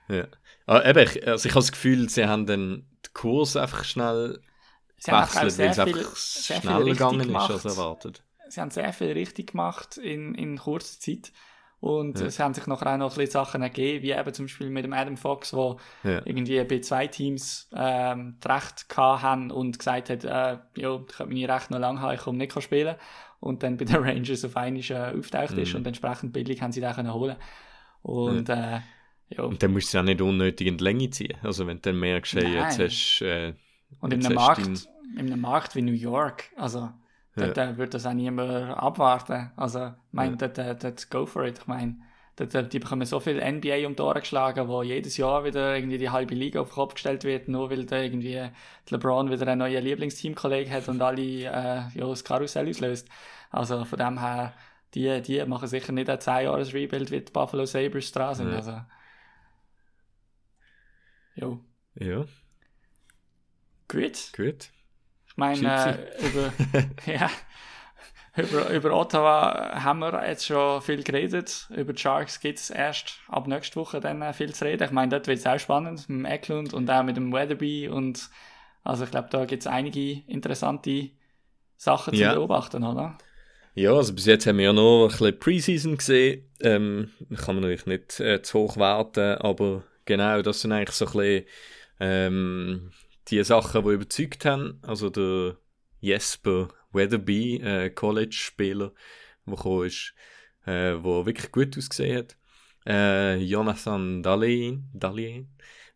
[0.10, 0.26] Ja.
[0.66, 4.42] Aber eben, ich, also ich habe das Gefühl, sie haben dann den Kurs einfach schnell
[5.04, 5.96] Sie haben auch gewechselt, weil es viel,
[6.56, 8.24] einfach schneller richtig gegangen ist als erwartet.
[8.50, 11.32] sie haben sehr viel richtig gemacht in, in kurzer Zeit.
[11.80, 12.28] Und Ja.
[12.28, 14.86] es haben sich nachher auch noch ein bisschen Sachen ergeben, wie eben zum Beispiel mit
[14.86, 16.22] dem Adam Fox, wo Ja.
[16.26, 21.08] irgendwie bei zwei Teams ähm, das Recht gehabt haben und gesagt hat, äh, ja, ich
[21.08, 22.96] könnte meine Rechte noch lange haben, ich komme nicht spielen.
[23.40, 25.78] Und dann bei den Rangers auf einmal äh, auftaucht ist Mhm.
[25.80, 27.38] und entsprechend billig haben sie den können holen.
[28.04, 28.82] Und äh,
[29.30, 31.38] ja, Und dann musst du es auch nicht unnötig in die Länge ziehen.
[31.42, 33.26] Also wenn du dann merkst, hey, jetzt hast du...
[33.26, 33.54] Äh,
[34.00, 34.88] und in einem, Markt,
[35.18, 36.90] in einem Markt wie New York, also
[37.36, 39.52] dort äh, würde das auch niemand abwarten.
[39.56, 41.60] Also, ich meine, dort, äh, dort go for it.
[41.60, 41.98] Ich meine,
[42.36, 45.98] dort, die bekommen so viel NBA um die Ohren geschlagen, wo jedes Jahr wieder irgendwie
[45.98, 48.50] die halbe Liga auf den Kopf gestellt wird, nur weil da irgendwie
[48.90, 53.08] LeBron wieder einen neuen Lieblingsteamkollegen hat und alle äh, ja, das Karussell auslöst.
[53.50, 54.54] Also von dem her,
[54.94, 58.50] die, die machen sicher nicht ein 10 Jahres Rebuild wie die Buffalo Sabres dran sind.
[58.52, 58.56] Ja.
[58.56, 58.82] Also,
[61.36, 61.60] jo,
[61.96, 62.26] ja,
[63.92, 64.34] gut.
[64.36, 64.70] gut.
[65.28, 65.68] Ich meine,
[66.20, 66.54] äh, über,
[67.06, 67.30] ja,
[68.38, 71.68] über, über Ottawa haben wir jetzt schon viel geredet.
[71.76, 74.84] Über die Sharks gibt es erst ab nächster Woche dann äh, viel zu reden.
[74.84, 77.88] Ich meine, dort wird es auch spannend mit dem Eklund und auch mit dem Weatherby.
[77.90, 78.30] Und
[78.84, 81.12] also ich glaube, da gibt es einige interessante
[81.78, 82.34] Sachen zu Ja.
[82.36, 83.18] beobachten, oder?
[83.74, 86.46] Ja, also bis jetzt haben wir ja noch ein bisschen Preseason gesehen.
[86.60, 91.06] Ähm, kann man natürlich nicht äh, zu hoch werten, aber genau, das sind eigentlich so
[91.06, 91.46] ein bisschen
[92.00, 92.92] ähm,
[93.32, 94.80] die Sachen, die überzeugt haben.
[94.82, 95.58] Also der
[96.00, 98.94] Jesper Weatherby, äh, College-Spieler,
[99.46, 100.14] der gekommen ist,
[100.66, 102.38] äh, der wirklich gut ausgesehen hat.
[102.86, 105.50] Äh, Jonathan Dahlin, Dahlin,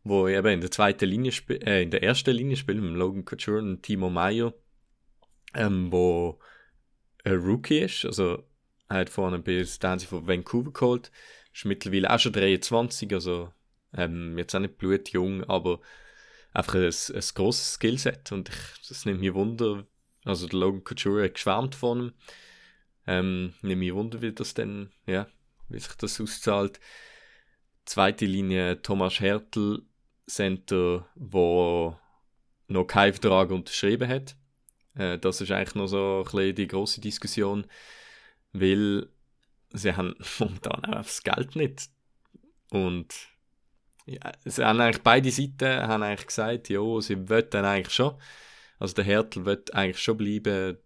[0.04, 3.60] wo eben in der zweiten Linie äh, in der ersten Linie spielt, mit Logan Couture
[3.60, 4.54] und Timo Meyer,
[5.54, 6.40] ähm, wo
[7.24, 8.06] ein Rookie ist.
[8.06, 8.44] Also,
[8.88, 11.12] er hat vorne bei Stanley von Vancouver geholt.
[11.54, 13.52] Ist mittlerweile auch schon 23, also
[13.94, 15.80] ähm, jetzt auch nicht blutjung, aber
[16.56, 18.32] einfach ein, ein grosses Skillset.
[18.32, 19.86] Und ich, das nimmt mich Wunder.
[20.24, 22.14] Also, der Logan Couture hat geschwärmt von ihm.
[23.08, 25.28] Ähm, nimmt mich Wunder, wie das denn, ja,
[25.70, 26.80] wie sich das auszahlt.
[27.86, 29.84] Zweite Linie Thomas Hertel,
[30.28, 32.00] Center, wo
[32.68, 34.36] noch keinen Vertrag unterschrieben hat.
[34.96, 37.68] Äh, das ist eigentlich noch so ein bisschen die große Diskussion,
[38.54, 39.08] weil
[39.74, 41.90] sie haben momentan auch das Geld nicht.
[42.72, 43.14] Und
[44.06, 48.16] ja, sie haben eigentlich beide Seiten haben eigentlich gesagt, ja, sie wollen dann eigentlich schon.
[48.80, 50.78] Also der Hertel wird eigentlich schon bleiben.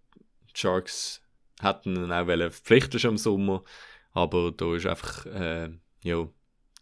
[0.49, 1.21] Die Sharks
[1.59, 3.63] hätten ihn auch verpflichten schon im Sommer,
[4.13, 5.69] aber da ist einfach, äh,
[6.03, 6.27] ja,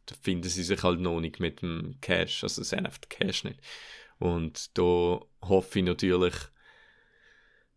[0.05, 3.09] da finden sie sich halt noch nicht mit dem Cash, also sie haben einfach den
[3.09, 3.59] Cash nicht.
[4.19, 6.33] Und da hoffe ich natürlich,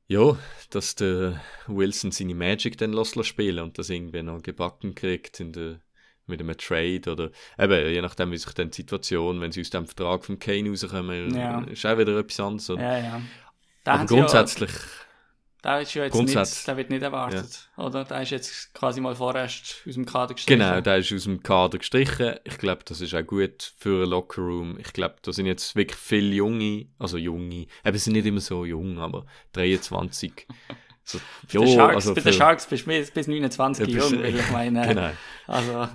[0.07, 0.39] ja,
[0.71, 5.53] dass der Wilson seine Magic dann lässt spielen und das irgendwie noch gebacken kriegt in
[5.53, 5.81] der,
[6.31, 9.71] mit einem Trade oder eben, je nachdem, wie sich dann die Situation, wenn sie aus
[9.71, 11.61] dem Vertrag von Kane rauskommen, Ja.
[11.65, 12.71] ist auch wieder etwas anderes.
[12.71, 12.83] Oder?
[12.83, 13.23] Ja, ja.
[13.85, 14.71] Da Aber ja- grundsätzlich,
[15.63, 18.05] Da ist ja jetzt nicht, der wird nicht erwartet, oder?
[18.07, 20.59] Der ist jetzt quasi mal vorerst aus dem Kader gestrichen.
[20.59, 22.37] genau, der ist aus dem Kader gestrichen.
[22.45, 24.79] Ich glaube, das ist auch gut für einen Lockerroom.
[24.79, 28.65] Ich glaube, da sind jetzt wirklich viele Junge, also Junge, eben sind nicht immer so
[28.65, 30.47] jung, aber 23.
[31.05, 31.19] So,
[31.53, 34.37] Bei den Sharks, also bei den Sharks bist du bis, bis 29 Ja, jung, weil
[34.37, 35.11] ich meine, Genau.
[35.47, 35.89] also,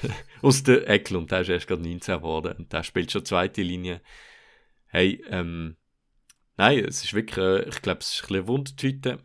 [0.42, 4.00] Aus der Eklund, der ist erst gerade 19 geworden und der spielt schon zweite Linie.
[4.88, 5.76] Hey, ähm,
[6.56, 9.18] nein, es ist wirklich, äh, ich glaube, es ist ein bisschen eine Wundertüte.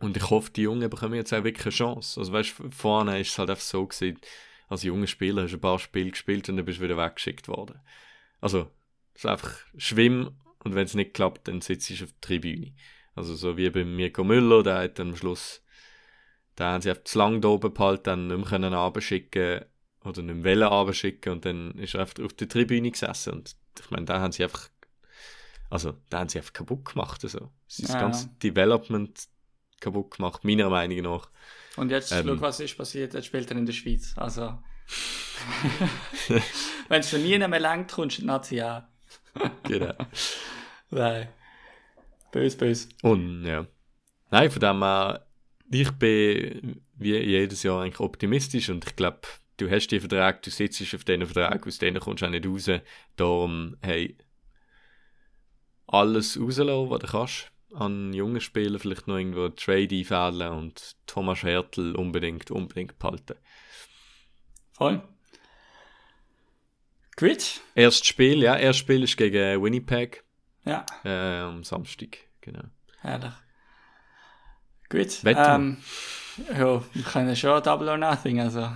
[0.00, 2.20] Und ich hoffe, die Jungen bekommen jetzt auch wirklich eine Chance.
[2.20, 4.18] Also weißt du, vorne ist es halt einfach so gewesen,
[4.68, 7.48] als junger Spieler hast du ein paar Spiele gespielt und dann bist du wieder weggeschickt
[7.48, 7.80] worden.
[8.40, 8.70] Also,
[9.14, 10.30] es ist einfach Schwimm
[10.64, 12.72] und wenn es nicht klappt, dann sitzt du auf der Tribüne.
[13.14, 15.62] Also so wie bei Mirko Müller, der hat am Schluss,
[16.56, 19.64] da haben sie einfach zu lang da oben behalten, dann nicht mehr können abschicken
[20.04, 23.90] oder nicht mehr abschicken und dann ist er einfach auf der Tribüne gesessen und ich
[23.90, 24.68] meine, da haben sie einfach,
[25.68, 27.50] also da haben sie einfach kaputt gemacht, also.
[27.68, 28.00] Das Ja.
[28.00, 29.28] ganze Development
[29.80, 31.30] kaputt gemacht, meiner Meinung nach.
[31.76, 32.26] Und jetzt, Ähm.
[32.26, 34.12] schau, was ist passiert, jetzt spielt er in der Schweiz.
[34.16, 34.58] Also,
[36.88, 38.86] wenn es für nie mehr lenkt, kommst Nazi an.
[39.64, 39.94] Genau.
[40.90, 41.28] Nein.
[42.32, 42.88] Bös, bös.
[43.02, 43.66] Und ja.
[44.30, 45.26] Nein, von dem her,
[45.70, 49.20] ich bin wie jedes Jahr eigentlich optimistisch und ich glaube,
[49.56, 52.46] du hast die Verträge, du sitzt auf diesen Vertrag, aus denen kommst du auch nicht
[52.46, 52.70] raus.
[53.16, 54.16] Darum, hey,
[55.86, 57.52] alles rauslassen, was du kannst.
[57.72, 63.36] An jungen Spielern vielleicht noch irgendwo Trade einfädeln und Thomas Hertel unbedingt, unbedingt behalten.
[64.72, 65.02] Voll.
[67.16, 67.60] Gut.
[67.74, 70.24] Erstes Spiel, ja, erstes Spiel ist gegen Winnipeg
[70.64, 72.62] Ja, äh, am Samstag, genau.
[73.00, 73.32] herrlich.
[74.88, 75.24] Gut.
[75.24, 75.44] Wetten.
[75.46, 75.76] Ähm,
[76.58, 78.70] ja, wir können schon Double or Nothing, also.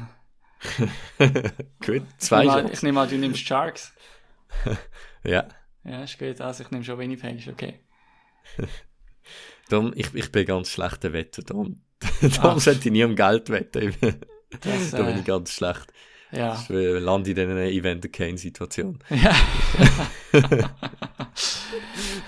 [1.18, 3.93] Gut, Ich zwei nehme, an, ich nehme an, du nimmst Sharks.
[5.24, 5.47] Ja,
[5.85, 6.41] Ja, ist gut.
[6.41, 7.80] Also ich nehme schon Winnipeg, ist okay.
[9.68, 11.82] darum, ich, ich bin ganz schlechter Wetter, darum,
[12.20, 12.61] darum Ah.
[12.61, 13.95] sollte ich nie um Geld wetten.
[14.61, 15.93] Das, da bin ich ganz schlecht.
[16.30, 16.55] ja.
[16.61, 18.99] Ich äh, lande in einer Event-Kane-Situation.
[19.11, 19.35] Ja.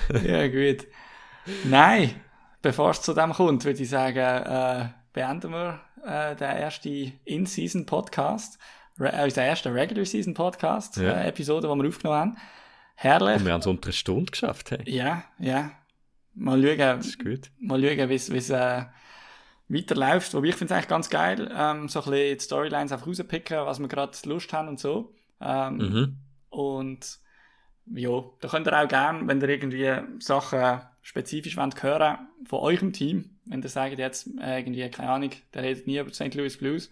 [0.25, 0.87] ja, gut.
[1.65, 2.15] Nein,
[2.63, 8.59] bevor es zu dem kommt, würde ich sagen, äh, beenden wir äh, den ersten In-Season-Podcast,
[8.99, 11.13] Re äh, unseren ersten Regular-Season-Podcast, Ja.
[11.23, 12.37] äh, Episode, die wir aufgenommen haben.
[12.95, 13.37] Herrlich.
[13.37, 14.71] Und wir haben es unter eine Stunde geschafft.
[14.71, 14.83] Hey.
[14.87, 15.71] Ja, ja.
[16.39, 18.85] Schauen, mal schauen, wie es äh,
[19.69, 20.35] weiterläuft.
[20.35, 23.59] Wobei ich finde es eigentlich ganz geil, ähm, so ein bisschen die Storylines einfach rauspicken,
[23.67, 25.15] was wir gerade Lust haben und so.
[25.41, 26.17] Ähm, Mhm.
[26.49, 27.19] Und
[27.95, 32.93] ja, da könnt ihr auch gerne, wenn ihr irgendwie Sachen spezifisch wollt hören von eurem
[32.93, 36.34] Team, wenn ihr sagt jetzt äh, irgendwie, keine Ahnung, der redet nie über St.
[36.34, 36.91] Louis Blues,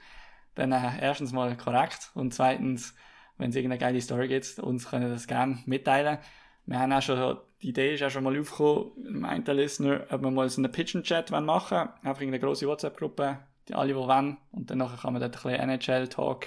[0.55, 2.95] dann äh, erstens mal korrekt und zweitens,
[3.39, 6.19] wenn es irgendeine geile Story gibt, uns können das gerne mitteilen.
[6.67, 10.23] Wir haben auch schon, die Idee ist auch schon mal aufgekommen, meint der Listener, ob
[10.23, 11.89] wir mal so einen Pitch-and-Chat machen wollen.
[12.03, 13.39] Einfach in eine grosse WhatsApp-Gruppe,
[13.69, 14.39] die alle, die wollen.
[14.53, 16.47] Und dann nachher kann man dort ein bisschen NHL-Talk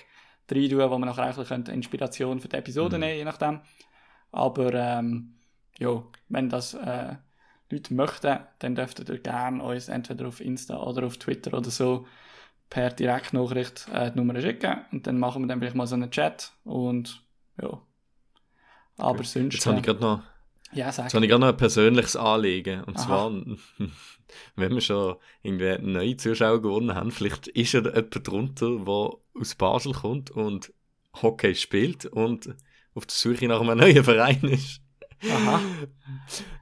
[0.49, 3.59] rein tun, wo man nachher eigentlich könnte Inspiration für die Episode nehmen, je nachdem.
[4.31, 5.35] Aber, ähm,
[5.79, 7.15] ja, wenn das, äh,
[7.69, 12.07] Leute möchten, dann dürftet ihr gerne uns entweder auf Insta oder auf Twitter oder so
[12.69, 16.11] per Direktnachricht äh, die Nummer schicken und dann machen wir dann vielleicht mal so einen
[16.11, 17.21] Chat und
[17.61, 17.81] ja.
[18.97, 19.53] Aber sonst.
[19.53, 20.23] Jetzt habe ich äh, gerade noch,
[20.71, 21.05] ja, sag.
[21.05, 22.83] jetzt habe ich gerade noch ein persönliches Anliegen.
[22.83, 23.05] Und Aha.
[23.05, 23.31] zwar,
[24.55, 29.55] wenn wir schon irgendwie neue Zuschauer gewonnen haben, vielleicht ist ja jemand drunter, der aus
[29.55, 30.73] Basel kommt und
[31.21, 32.55] Hockey spielt und
[32.97, 34.81] auf der Suche nach einem neuen Verein ist.
[35.29, 35.61] Aha.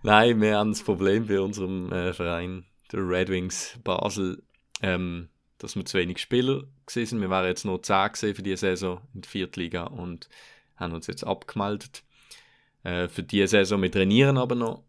[0.04, 4.44] Nein, wir haben das Problem bei unserem äh, Verein, der Red Wings Basel,
[4.82, 7.22] ähm, dass wir zu wenig Spieler sind.
[7.22, 10.30] Wir waren jetzt nur 10 gesehen für diese Saison in der Viertliga und
[10.76, 12.04] haben uns jetzt abgemeldet.
[12.84, 14.84] Äh, für diese Saison, wir trainieren aber noch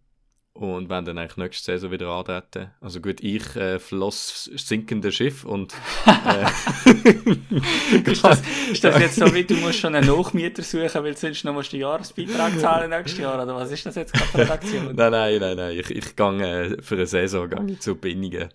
[0.56, 2.70] und werden dann eigentlich nächste Saison wieder antreten.
[2.80, 5.74] Also gut, ich äh, das sinkende Schiff und
[6.06, 6.46] äh,
[8.10, 11.44] Ist das, ist das jetzt so, wie du musst schon einen Nachmieter suchen, weil sonst
[11.44, 14.84] noch musst du Jahresbeitrag zahlen nächstes Jahr, oder was ist das jetzt gerade für Aktion?
[14.94, 18.48] nein, nein, nein, nein, ich, ich gehe äh, für eine Saison gehe ich zu Binningen.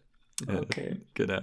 [0.48, 1.02] Äh, Okay.
[1.14, 1.42] Genau.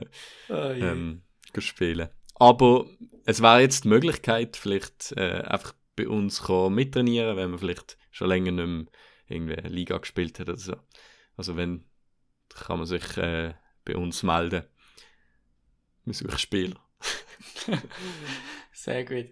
[0.48, 0.80] Oh, je.
[0.80, 1.22] ähm,
[1.58, 2.08] spielen.
[2.34, 2.86] Aber
[3.24, 7.96] es wäre jetzt die Möglichkeit, vielleicht äh, einfach bei uns kommen, mittrainieren, wenn man vielleicht
[8.10, 8.86] schon länger nicht mehr
[9.28, 10.76] irgendwie eine Liga gespielt hat oder so.
[11.36, 11.84] Also wenn,
[12.48, 13.54] kann man sich äh,
[13.84, 14.64] bei uns melden.
[16.04, 16.76] Wir suchen Spieler.
[18.72, 19.28] Sehr gut.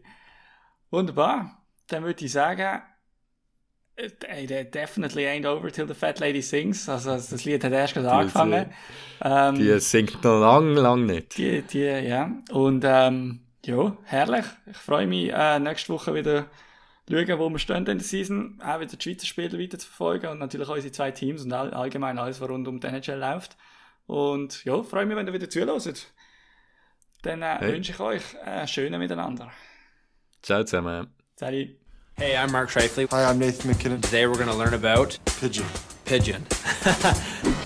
[0.91, 1.63] Wunderbar.
[1.89, 2.83] Dann würde ich sagen,
[3.97, 6.89] it definitely ain't over till the fat lady sings.
[6.89, 8.73] Also das Lied hat erst gerade angefangen.
[9.23, 11.39] Ähm, Die singt noch lang, lang nicht.
[11.39, 12.31] Die, die, ja.
[12.51, 14.45] Und ähm, ja, herrlich.
[14.71, 16.47] Ich freue mich, äh, nächste Woche wieder
[17.09, 18.61] schauen, wo wir stehen in der Season.
[18.63, 21.73] Auch wieder die Schweizer Spiele weiter zu verfolgen und natürlich unsere zwei Teams und all,
[21.73, 23.57] allgemein alles, was rund um die NHL läuft.
[24.07, 26.07] Und ja, freue mich, wenn ihr wieder zuhört.
[27.23, 27.73] Dann äh, Hey.
[27.73, 29.51] wünsche ich euch äh, schöne Miteinander.
[30.43, 31.09] Ciao zusammen.
[31.37, 31.69] Salut.
[32.15, 33.07] Hey, I'm Mark Shifley.
[33.11, 34.01] Hi, I'm Nathan McKinnon.
[34.01, 35.67] Today we're going to learn about Pigeon.
[36.05, 36.47] pigeon.